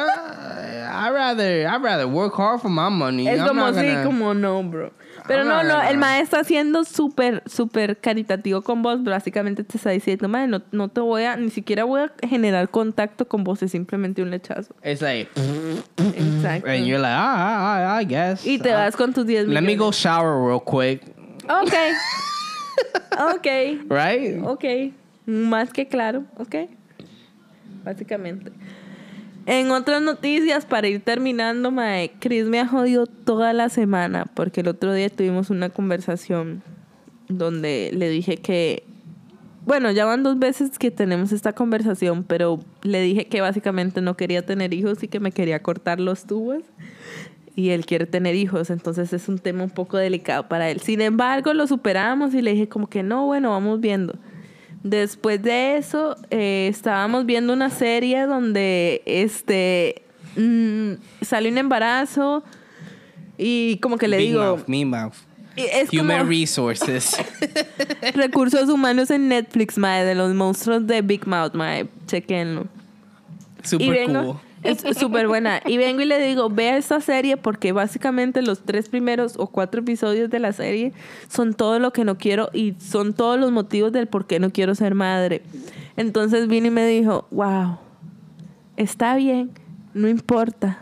I 0.89 1.09
rather, 1.11 1.67
I 1.67 1.77
rather 1.77 2.07
work 2.07 2.33
hard 2.37 2.61
for 2.61 2.69
my 2.69 2.89
money. 2.89 3.27
Es 3.27 3.39
I'm 3.39 3.47
como 3.47 3.67
sí, 3.73 3.75
gonna- 3.75 4.03
como 4.03 4.33
no, 4.33 4.63
bro. 4.63 4.91
Pero 5.27 5.41
I'm 5.41 5.47
no, 5.49 5.63
no, 5.63 5.69
gonna- 5.75 5.89
el 5.89 5.97
maestro 5.97 6.39
está 6.39 6.47
siendo 6.47 6.83
súper, 6.85 7.43
súper 7.45 7.97
caritativo 7.97 8.61
con 8.61 8.81
vos. 8.81 9.03
Básicamente 9.03 9.63
te 9.63 9.77
está 9.77 9.89
diciendo, 9.89 10.29
madre, 10.29 10.47
no, 10.47 10.61
no 10.71 10.87
te 10.87 11.01
voy 11.01 11.23
a, 11.23 11.35
ni 11.35 11.49
siquiera 11.49 11.83
voy 11.83 12.01
a 12.01 12.11
generar 12.27 12.69
contacto 12.69 13.27
con 13.27 13.43
vos, 13.43 13.61
es 13.61 13.71
simplemente 13.71 14.21
un 14.21 14.29
lechazo. 14.31 14.73
It's 14.83 15.01
like, 15.01 15.29
Exacto. 16.15 16.67
and 16.69 16.85
you're 16.85 16.99
like, 17.01 17.13
ah, 17.15 17.97
I, 17.97 17.99
I, 17.99 18.01
I 18.03 18.05
guess. 18.05 18.45
Y 18.45 18.57
te 18.59 18.71
Ah, 18.71 18.85
vas 18.85 18.95
con 18.95 19.13
tus 19.13 19.25
10 19.25 19.41
Let 19.47 19.47
millones. 19.61 19.67
me 19.67 19.75
go 19.75 19.91
shower 19.91 20.47
real 20.47 20.61
quick, 20.63 21.01
Ok. 21.49 21.73
ok. 23.35 23.47
right? 23.89 24.41
Ok. 24.45 24.63
Más 25.25 25.71
que 25.73 25.87
claro. 25.87 26.23
Ok. 26.37 26.55
Básicamente. 27.87 28.51
En 29.45 29.71
otras 29.71 30.01
noticias, 30.01 30.65
para 30.65 30.89
ir 30.89 30.99
terminando, 30.99 31.71
mae, 31.71 32.11
Chris 32.19 32.43
me 32.47 32.59
ha 32.59 32.67
jodido 32.67 33.05
toda 33.05 33.53
la 33.53 33.69
semana 33.69 34.25
porque 34.33 34.59
el 34.59 34.67
otro 34.67 34.93
día 34.93 35.09
tuvimos 35.09 35.49
una 35.49 35.69
conversación 35.69 36.63
donde 37.29 37.91
le 37.93 38.09
dije 38.09 38.35
que, 38.35 38.83
bueno, 39.65 39.89
ya 39.91 40.03
van 40.03 40.21
dos 40.21 40.37
veces 40.37 40.77
que 40.77 40.91
tenemos 40.91 41.31
esta 41.31 41.53
conversación, 41.53 42.25
pero 42.25 42.59
le 42.83 43.01
dije 43.01 43.27
que 43.27 43.39
básicamente 43.39 44.01
no 44.01 44.17
quería 44.17 44.45
tener 44.45 44.73
hijos 44.73 45.01
y 45.01 45.07
que 45.07 45.21
me 45.21 45.31
quería 45.31 45.63
cortar 45.63 46.01
los 46.01 46.25
tubos. 46.25 46.63
Y 47.55 47.69
él 47.69 47.85
quiere 47.85 48.05
tener 48.05 48.35
hijos, 48.35 48.69
entonces 48.69 49.13
es 49.13 49.29
un 49.29 49.39
tema 49.39 49.63
un 49.63 49.69
poco 49.69 49.95
delicado 49.95 50.49
para 50.49 50.69
él. 50.69 50.81
Sin 50.81 50.99
embargo, 50.99 51.53
lo 51.53 51.65
superamos 51.67 52.33
y 52.33 52.41
le 52.41 52.51
dije 52.51 52.67
como 52.67 52.87
que 52.87 53.01
no, 53.01 53.25
bueno, 53.25 53.51
vamos 53.51 53.79
viendo. 53.79 54.19
Después 54.83 55.41
de 55.41 55.77
eso, 55.77 56.15
eh, 56.29 56.67
estábamos 56.69 57.25
viendo 57.25 57.53
una 57.53 57.69
serie 57.69 58.25
donde 58.25 59.01
este 59.05 60.03
mm, 60.35 60.93
salió 61.21 61.51
un 61.51 61.57
embarazo 61.57 62.43
y 63.37 63.77
como 63.77 63.97
que 63.97 64.07
le 64.07 64.17
Big 64.17 64.27
digo, 64.29 64.57
mouth, 64.67 65.13
es 65.55 65.91
Human 65.91 66.19
como 66.19 66.29
resources. 66.29 67.17
recursos 68.13 68.69
humanos 68.69 69.09
en 69.11 69.27
Netflix, 69.27 69.77
mae, 69.77 70.05
de 70.05 70.15
los 70.15 70.33
monstruos 70.33 70.85
de 70.85 71.01
Big 71.01 71.27
Mouth, 71.27 71.53
mae, 71.53 71.87
chequenlo. 72.05 72.67
y 73.63 73.67
Super 73.67 73.89
vengo, 73.89 74.23
cool. 74.23 74.46
Es 74.63 74.97
súper 74.97 75.27
buena. 75.27 75.61
Y 75.65 75.77
vengo 75.77 76.01
y 76.01 76.05
le 76.05 76.19
digo, 76.25 76.49
vea 76.49 76.77
esta 76.77 76.99
serie 77.01 77.37
porque 77.37 77.71
básicamente 77.71 78.41
los 78.41 78.63
tres 78.63 78.89
primeros 78.89 79.35
o 79.37 79.47
cuatro 79.47 79.81
episodios 79.81 80.29
de 80.29 80.39
la 80.39 80.51
serie 80.53 80.93
son 81.29 81.53
todo 81.53 81.79
lo 81.79 81.93
que 81.93 82.03
no 82.05 82.17
quiero 82.17 82.49
y 82.53 82.73
son 82.79 83.13
todos 83.13 83.39
los 83.39 83.51
motivos 83.51 83.91
del 83.91 84.07
por 84.07 84.25
qué 84.27 84.39
no 84.39 84.49
quiero 84.51 84.75
ser 84.75 84.95
madre. 84.95 85.41
Entonces 85.95 86.47
vino 86.47 86.67
y 86.67 86.71
me 86.71 86.85
dijo, 86.87 87.27
wow, 87.31 87.77
está 88.75 89.15
bien, 89.15 89.51
no 89.93 90.07
importa. 90.07 90.79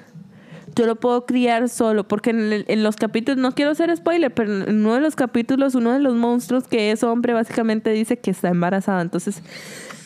Yo 0.75 0.85
lo 0.87 0.97
puedo 0.97 1.25
criar 1.25 1.69
solo, 1.69 2.05
porque 2.05 2.31
en, 2.31 2.51
el- 2.51 2.65
en 2.67 2.83
los 2.83 2.97
capítulos, 2.97 3.39
no 3.39 3.53
quiero 3.53 3.73
ser 3.75 3.95
spoiler, 3.95 4.33
pero 4.33 4.65
en 4.67 4.79
uno 4.85 4.95
de 4.95 4.99
los 5.01 5.15
capítulos, 5.15 5.73
uno 5.73 5.93
de 5.93 5.99
los 5.99 6.15
monstruos 6.15 6.67
que 6.67 6.91
es 6.91 7.01
hombre 7.03 7.31
básicamente 7.33 7.91
dice 7.91 8.17
que 8.19 8.31
está 8.31 8.49
embarazada. 8.49 9.01
Entonces, 9.01 9.41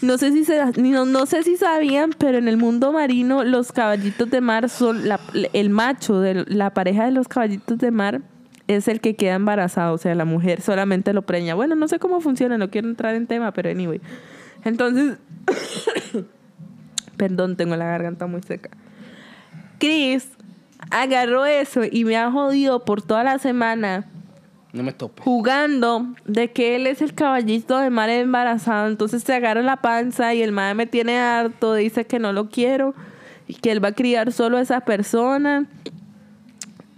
no 0.02 0.18
sé 0.18 0.32
si 0.32 0.46
se, 0.46 0.60
no, 0.82 1.06
no 1.06 1.26
sé 1.26 1.44
si 1.44 1.58
sabían, 1.58 2.12
pero 2.18 2.38
en 2.38 2.48
el 2.48 2.58
mundo 2.58 2.92
marino 2.92 3.44
los 3.44 3.72
caballitos 3.72 4.30
de 4.30 4.42
mar 4.42 4.70
son 4.70 5.08
la- 5.08 5.20
el 5.54 5.70
macho 5.70 6.20
de 6.22 6.46
la 6.48 6.74
pareja 6.74 7.06
de 7.06 7.12
los 7.12 7.28
caballitos 7.28 7.78
de 7.80 7.92
mar 7.92 8.22
es 8.68 8.88
el 8.88 9.02
que 9.02 9.16
queda 9.16 9.34
embarazado, 9.36 9.96
o 9.96 9.98
sea, 9.98 10.14
la 10.16 10.26
mujer 10.26 10.62
solamente 10.62 11.12
lo 11.12 11.24
preña. 11.24 11.56
Bueno, 11.56 11.76
no 11.76 11.88
sé 11.88 11.98
cómo 12.00 12.22
funciona, 12.22 12.58
no 12.58 12.70
quiero 12.70 12.88
entrar 12.88 13.16
en 13.16 13.26
tema, 13.28 13.52
pero 13.52 13.70
anyway. 13.70 14.00
Entonces, 14.64 15.18
perdón, 17.18 17.56
tengo 17.56 17.76
la 17.76 17.86
garganta 17.86 18.28
muy 18.28 18.42
seca. 18.44 18.70
Chris 19.80 20.30
agarró 20.92 21.46
eso 21.46 21.82
y 21.90 22.06
me 22.06 22.16
ha 22.18 22.32
jodido 22.32 22.86
por 22.86 23.02
toda 23.02 23.24
la 23.24 23.40
semana 23.40 24.06
No 24.72 24.84
me 24.84 24.94
topes. 24.94 25.24
jugando 25.24 26.06
de 26.26 26.52
que 26.52 26.76
él 26.76 26.86
es 26.86 27.02
el 27.02 27.16
caballito 27.16 27.78
de 27.80 27.90
mar 27.90 28.10
embarazado. 28.10 28.88
Entonces 28.88 29.24
se 29.24 29.34
agarra 29.34 29.64
la 29.64 29.78
panza 29.78 30.34
y 30.34 30.44
el 30.44 30.52
madre 30.52 30.76
me 30.76 30.86
tiene 30.86 31.18
harto, 31.18 31.74
dice 31.74 32.06
que 32.06 32.20
no 32.20 32.34
lo 32.34 32.50
quiero 32.50 32.94
y 33.48 33.56
que 33.56 33.72
él 33.72 33.84
va 33.84 33.90
a 33.90 33.94
criar 33.94 34.32
solo 34.32 34.58
a 34.58 34.62
esa 34.62 34.82
persona 34.82 35.66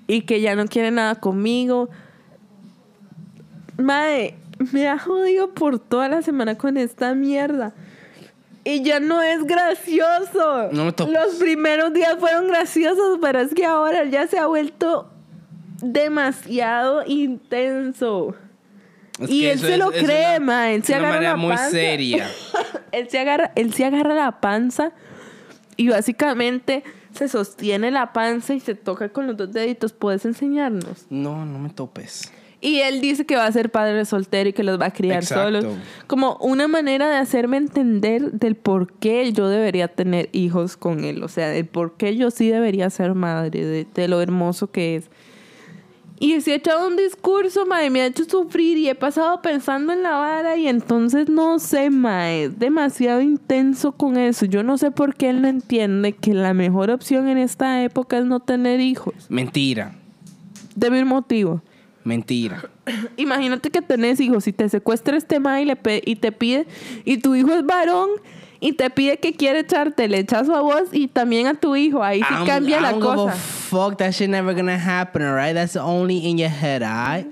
y 0.06 0.24
que 0.24 0.42
ya 0.42 0.56
no 0.56 0.66
quiere 0.68 0.92
nada 0.92 1.16
conmigo. 1.16 1.90
Madre, 3.78 4.36
me 4.74 4.90
ha 4.90 5.00
jodido 5.00 5.54
por 5.54 5.80
toda 5.80 6.10
la 6.10 6.22
semana 6.22 6.58
con 6.58 6.76
esta 6.76 7.16
mierda. 7.16 7.74
Y 8.64 8.84
ya 8.84 9.00
no 9.00 9.22
es 9.22 9.44
gracioso. 9.46 10.70
No 10.72 10.86
me. 10.86 10.94
Los 11.12 11.36
primeros 11.40 11.94
días 11.94 12.18
fueron 12.20 12.48
graciosos, 12.48 13.18
pero 13.22 13.40
es 13.40 13.54
que 13.54 13.66
ahora 13.66 14.04
ya 14.04 14.28
se 14.28 14.38
ha 14.38 14.46
vuelto 14.46 15.11
demasiado 15.82 17.04
intenso. 17.06 18.36
Es 19.20 19.30
y 19.30 19.46
él 19.48 19.60
se 19.60 19.74
es- 19.74 19.80
lo 19.80 19.92
es 19.92 20.04
cree, 20.04 20.38
una-. 20.40 20.72
Él 20.72 20.84
se 20.84 20.96
agarra 20.96 21.12
manera 21.14 21.32
la 21.32 21.38
muy 21.38 21.50
panza. 21.56 21.70
seria. 21.70 22.30
él, 22.92 23.10
se 23.10 23.20
agarra, 23.20 23.52
él 23.56 23.74
se 23.74 23.86
agarra 23.86 24.16
la 24.16 24.40
panza 24.40 24.92
y 25.78 25.90
básicamente 25.90 26.84
se 27.14 27.28
sostiene 27.28 27.92
la 27.92 28.14
panza 28.14 28.54
y 28.54 28.60
se 28.60 28.74
toca 28.76 29.10
con 29.10 29.28
los 29.28 29.38
dos 29.38 29.52
deditos. 29.52 29.94
¿Puedes 29.94 30.26
enseñarnos? 30.26 31.06
No, 31.10 31.46
no 31.46 31.60
me 31.60 31.70
topes. 31.70 32.32
Y 32.64 32.80
él 32.82 33.02
dice 33.02 33.26
que 33.26 33.36
va 33.36 33.48
a 33.48 33.52
ser 33.52 33.72
padre 33.72 34.06
soltero 34.06 34.50
y 34.50 34.54
que 34.54 34.64
los 34.64 34.80
va 34.80 34.86
a 34.88 34.94
criar 34.94 35.26
solos. 35.26 35.66
Como 36.06 36.38
una 36.42 36.68
manera 36.68 37.10
de 37.10 37.16
hacerme 37.18 37.58
entender 37.58 38.32
del 38.34 38.56
por 38.56 38.94
qué 38.94 39.32
yo 39.34 39.50
debería 39.50 39.88
tener 39.88 40.30
hijos 40.32 40.78
con 40.78 41.04
él. 41.04 41.24
O 41.24 41.28
sea, 41.28 41.50
del 41.50 41.66
por 41.66 41.98
qué 41.98 42.16
yo 42.16 42.30
sí 42.30 42.50
debería 42.50 42.90
ser 42.92 43.16
madre, 43.16 43.66
de, 43.66 43.88
de 43.92 44.08
lo 44.08 44.22
hermoso 44.22 44.70
que 44.72 44.96
es. 44.98 45.10
Y 46.22 46.40
se 46.42 46.52
ha 46.52 46.56
echado 46.58 46.88
un 46.88 46.98
discurso, 46.98 47.66
mae, 47.66 47.90
me 47.90 48.02
ha 48.02 48.06
hecho 48.06 48.26
sufrir 48.26 48.78
y 48.78 48.88
he 48.88 48.94
pasado 48.94 49.42
pensando 49.42 49.92
en 49.92 50.04
la 50.04 50.12
vara 50.12 50.56
y 50.56 50.68
entonces 50.68 51.30
no 51.30 51.58
sé, 51.58 51.90
mae, 51.90 52.44
es 52.44 52.60
demasiado 52.60 53.22
intenso 53.22 53.92
con 53.94 54.18
eso. 54.18 54.46
Yo 54.46 54.62
no 54.62 54.78
sé 54.78 54.92
por 54.92 55.16
qué 55.16 55.32
él 55.32 55.42
no 55.42 55.48
entiende 55.48 56.14
que 56.14 56.36
la 56.36 56.54
mejor 56.54 56.92
opción 56.92 57.28
en 57.28 57.40
esta 57.40 57.84
época 57.84 58.20
es 58.20 58.26
no 58.26 58.40
tener 58.40 58.82
hijos. 58.82 59.16
Mentira. 59.30 59.96
De 60.76 60.92
mil 60.92 61.06
motivos. 61.06 61.60
Mentira. 62.04 62.70
Imagínate 63.18 63.72
que 63.72 63.82
tenés 63.82 64.20
hijos 64.20 64.48
y 64.48 64.54
te 64.54 64.70
secuestra 64.70 65.18
este 65.18 65.40
mae 65.40 65.64
y, 65.64 65.66
le 65.66 65.80
y 66.06 66.18
te 66.18 66.32
pide, 66.32 66.68
y 67.04 67.18
tu 67.18 67.34
hijo 67.34 67.52
es 67.52 67.66
varón 67.66 68.10
y 68.62 68.74
te 68.74 68.90
pide 68.90 69.18
que 69.18 69.34
quiere 69.34 69.60
echarte 69.60 70.06
el 70.06 70.12
lechazo 70.12 70.56
a 70.56 70.62
vos 70.62 70.84
y 70.94 71.08
también 71.10 71.48
a 71.48 71.56
tu 71.56 71.76
hijo. 71.76 72.02
Ahí 72.04 72.20
sí 72.22 72.34
I'm- 72.34 72.46
cambia 72.46 72.78
I 72.78 72.82
la 72.82 72.92
don't 72.92 73.02
give 73.02 73.12
a 73.12 73.16
cosa. 73.16 73.36
fuck, 73.36 73.98
that 73.98 74.14
shit 74.14 74.30
never 74.30 74.54
gonna 74.54 74.78
happen, 74.78 75.22
alright? 75.24 75.54
That's 75.56 75.76
only 75.76 76.20
in 76.30 76.38
your 76.38 76.50
head, 76.52 76.82
alright? 76.84 77.28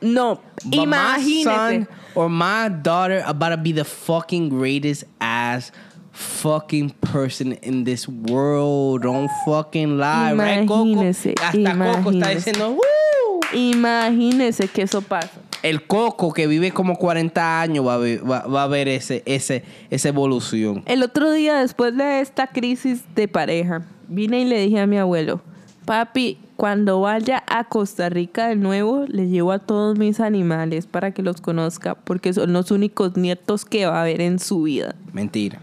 No, 0.00 0.40
But 0.64 0.86
my 0.86 0.96
imagínese. 1.18 1.42
son 1.44 1.88
or 2.14 2.28
my 2.30 2.68
daughter 2.68 3.22
about 3.26 3.50
to 3.50 3.56
be 3.56 3.72
the 3.72 3.84
fucking 3.84 4.48
greatest 4.48 5.02
ass 5.20 5.72
fucking 6.12 6.90
person 7.00 7.52
in 7.62 7.82
this 7.84 8.06
world. 8.08 9.02
Don't 9.02 9.28
fucking 9.44 9.98
lie, 9.98 10.32
right, 10.34 10.66
Coco? 10.68 10.84
Imagínese, 10.84 11.34
Hasta 11.40 11.74
Coco 11.74 12.10
está 12.12 12.32
imagínese. 12.32 12.34
diciendo, 12.52 12.70
"Woo". 12.76 13.40
Imagínese 13.52 14.68
que 14.68 14.82
eso 14.82 15.00
pasa. 15.00 15.30
El 15.62 15.86
Coco 15.86 16.32
que 16.32 16.46
vive 16.46 16.70
como 16.70 16.96
40 16.96 17.60
años 17.60 17.86
va 17.86 17.94
a 17.94 17.98
ver, 17.98 18.30
va, 18.30 18.46
va 18.46 18.62
a 18.64 18.66
ver 18.68 18.88
ese, 18.88 19.22
ese, 19.26 19.64
esa 19.90 20.08
evolución. 20.08 20.82
El 20.86 21.02
otro 21.02 21.32
día, 21.32 21.60
después 21.60 21.96
de 21.96 22.20
esta 22.20 22.46
crisis 22.46 23.02
de 23.14 23.28
pareja, 23.28 23.82
vine 24.08 24.40
y 24.40 24.44
le 24.44 24.60
dije 24.60 24.80
a 24.80 24.86
mi 24.86 24.98
abuelo, 24.98 25.40
papi, 25.84 26.38
cuando 26.56 27.00
vaya 27.00 27.44
a 27.46 27.64
Costa 27.64 28.08
Rica 28.08 28.48
de 28.48 28.56
nuevo, 28.56 29.04
le 29.06 29.28
llevo 29.28 29.52
a 29.52 29.60
todos 29.60 29.96
mis 29.96 30.18
animales 30.18 30.86
para 30.86 31.12
que 31.12 31.22
los 31.22 31.40
conozca, 31.40 31.94
porque 31.94 32.32
son 32.32 32.52
los 32.52 32.72
únicos 32.72 33.16
nietos 33.16 33.64
que 33.64 33.86
va 33.86 34.02
a 34.02 34.04
ver 34.04 34.20
en 34.20 34.40
su 34.40 34.62
vida. 34.62 34.96
Mentira. 35.12 35.60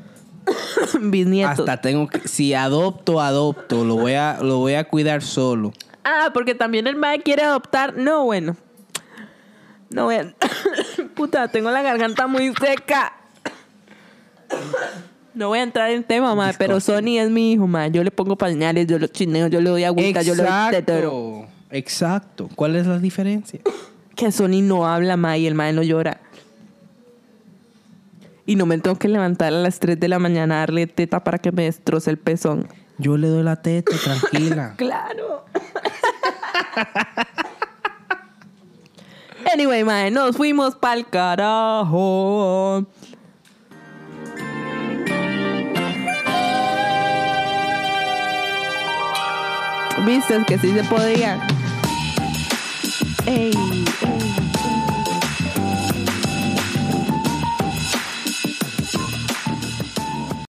Bisnietos. 1.01 1.59
Hasta 1.59 1.81
tengo 1.81 2.07
que, 2.07 2.27
si 2.27 2.53
adopto, 2.53 3.19
adopto, 3.19 3.83
lo 3.83 3.95
voy 3.95 4.13
a, 4.13 4.39
lo 4.41 4.59
voy 4.59 4.75
a 4.75 4.85
cuidar 4.85 5.21
solo. 5.21 5.73
Ah, 6.05 6.29
porque 6.33 6.55
también 6.55 6.87
el 6.87 6.95
mae 6.95 7.19
quiere 7.19 7.43
adoptar. 7.43 7.97
No, 7.97 8.25
bueno. 8.25 8.55
No, 9.95 10.03
bueno. 10.03 10.33
Puta, 11.15 11.47
tengo 11.47 11.71
la 11.71 11.81
garganta 11.81 12.27
muy 12.27 12.53
seca. 12.53 13.13
No 15.33 15.47
voy 15.47 15.59
a 15.59 15.63
entrar 15.63 15.89
en 15.89 16.03
tema, 16.03 16.35
mae, 16.35 16.53
pero 16.57 16.81
Sony 16.81 17.17
es 17.17 17.29
mi 17.29 17.53
hijo, 17.53 17.65
mae. 17.65 17.91
Yo 17.91 18.03
le 18.03 18.11
pongo 18.11 18.35
pañales, 18.35 18.87
yo 18.87 18.99
lo 18.99 19.07
chineo, 19.07 19.47
yo 19.47 19.61
le 19.61 19.69
doy 19.69 19.85
agüita, 19.85 20.21
yo 20.21 20.35
le 20.35 20.43
doy 20.43 20.71
tetero. 20.71 21.47
Exacto. 21.71 22.45
Exacto. 22.45 22.49
¿Cuál 22.55 22.75
es 22.75 22.85
la 22.85 22.99
diferencia? 22.99 23.61
Que 24.15 24.31
Sony 24.31 24.61
no 24.61 24.87
habla, 24.87 25.17
mae, 25.17 25.39
y 25.39 25.47
el 25.47 25.55
mae 25.55 25.73
no 25.73 25.83
llora. 25.83 26.21
Y 28.45 28.55
no 28.55 28.65
me 28.65 28.77
tengo 28.77 28.97
que 28.97 29.09
levantar 29.09 29.51
a 29.51 29.57
las 29.57 29.79
3 29.79 29.99
de 29.99 30.07
la 30.07 30.19
mañana 30.19 30.55
a 30.55 30.59
darle 30.59 30.87
teta 30.87 31.21
para 31.21 31.37
que 31.37 31.51
me 31.51 31.63
destroce 31.63 32.11
el 32.11 32.17
pezón. 32.17 32.69
Yo 32.97 33.17
le 33.17 33.27
doy 33.27 33.43
la 33.43 33.61
teta, 33.61 33.93
tranquila. 33.97 34.73
Claro. 34.77 35.45
anyway, 39.53 39.83
mae, 39.83 40.11
nos 40.11 40.35
fuimos 40.35 40.75
pa'l 40.75 41.05
carajo. 41.05 42.85
Viste 50.05 50.43
que 50.45 50.57
sí 50.59 50.71
se 50.73 50.83
podía. 50.83 51.39
Ey. 53.25 53.84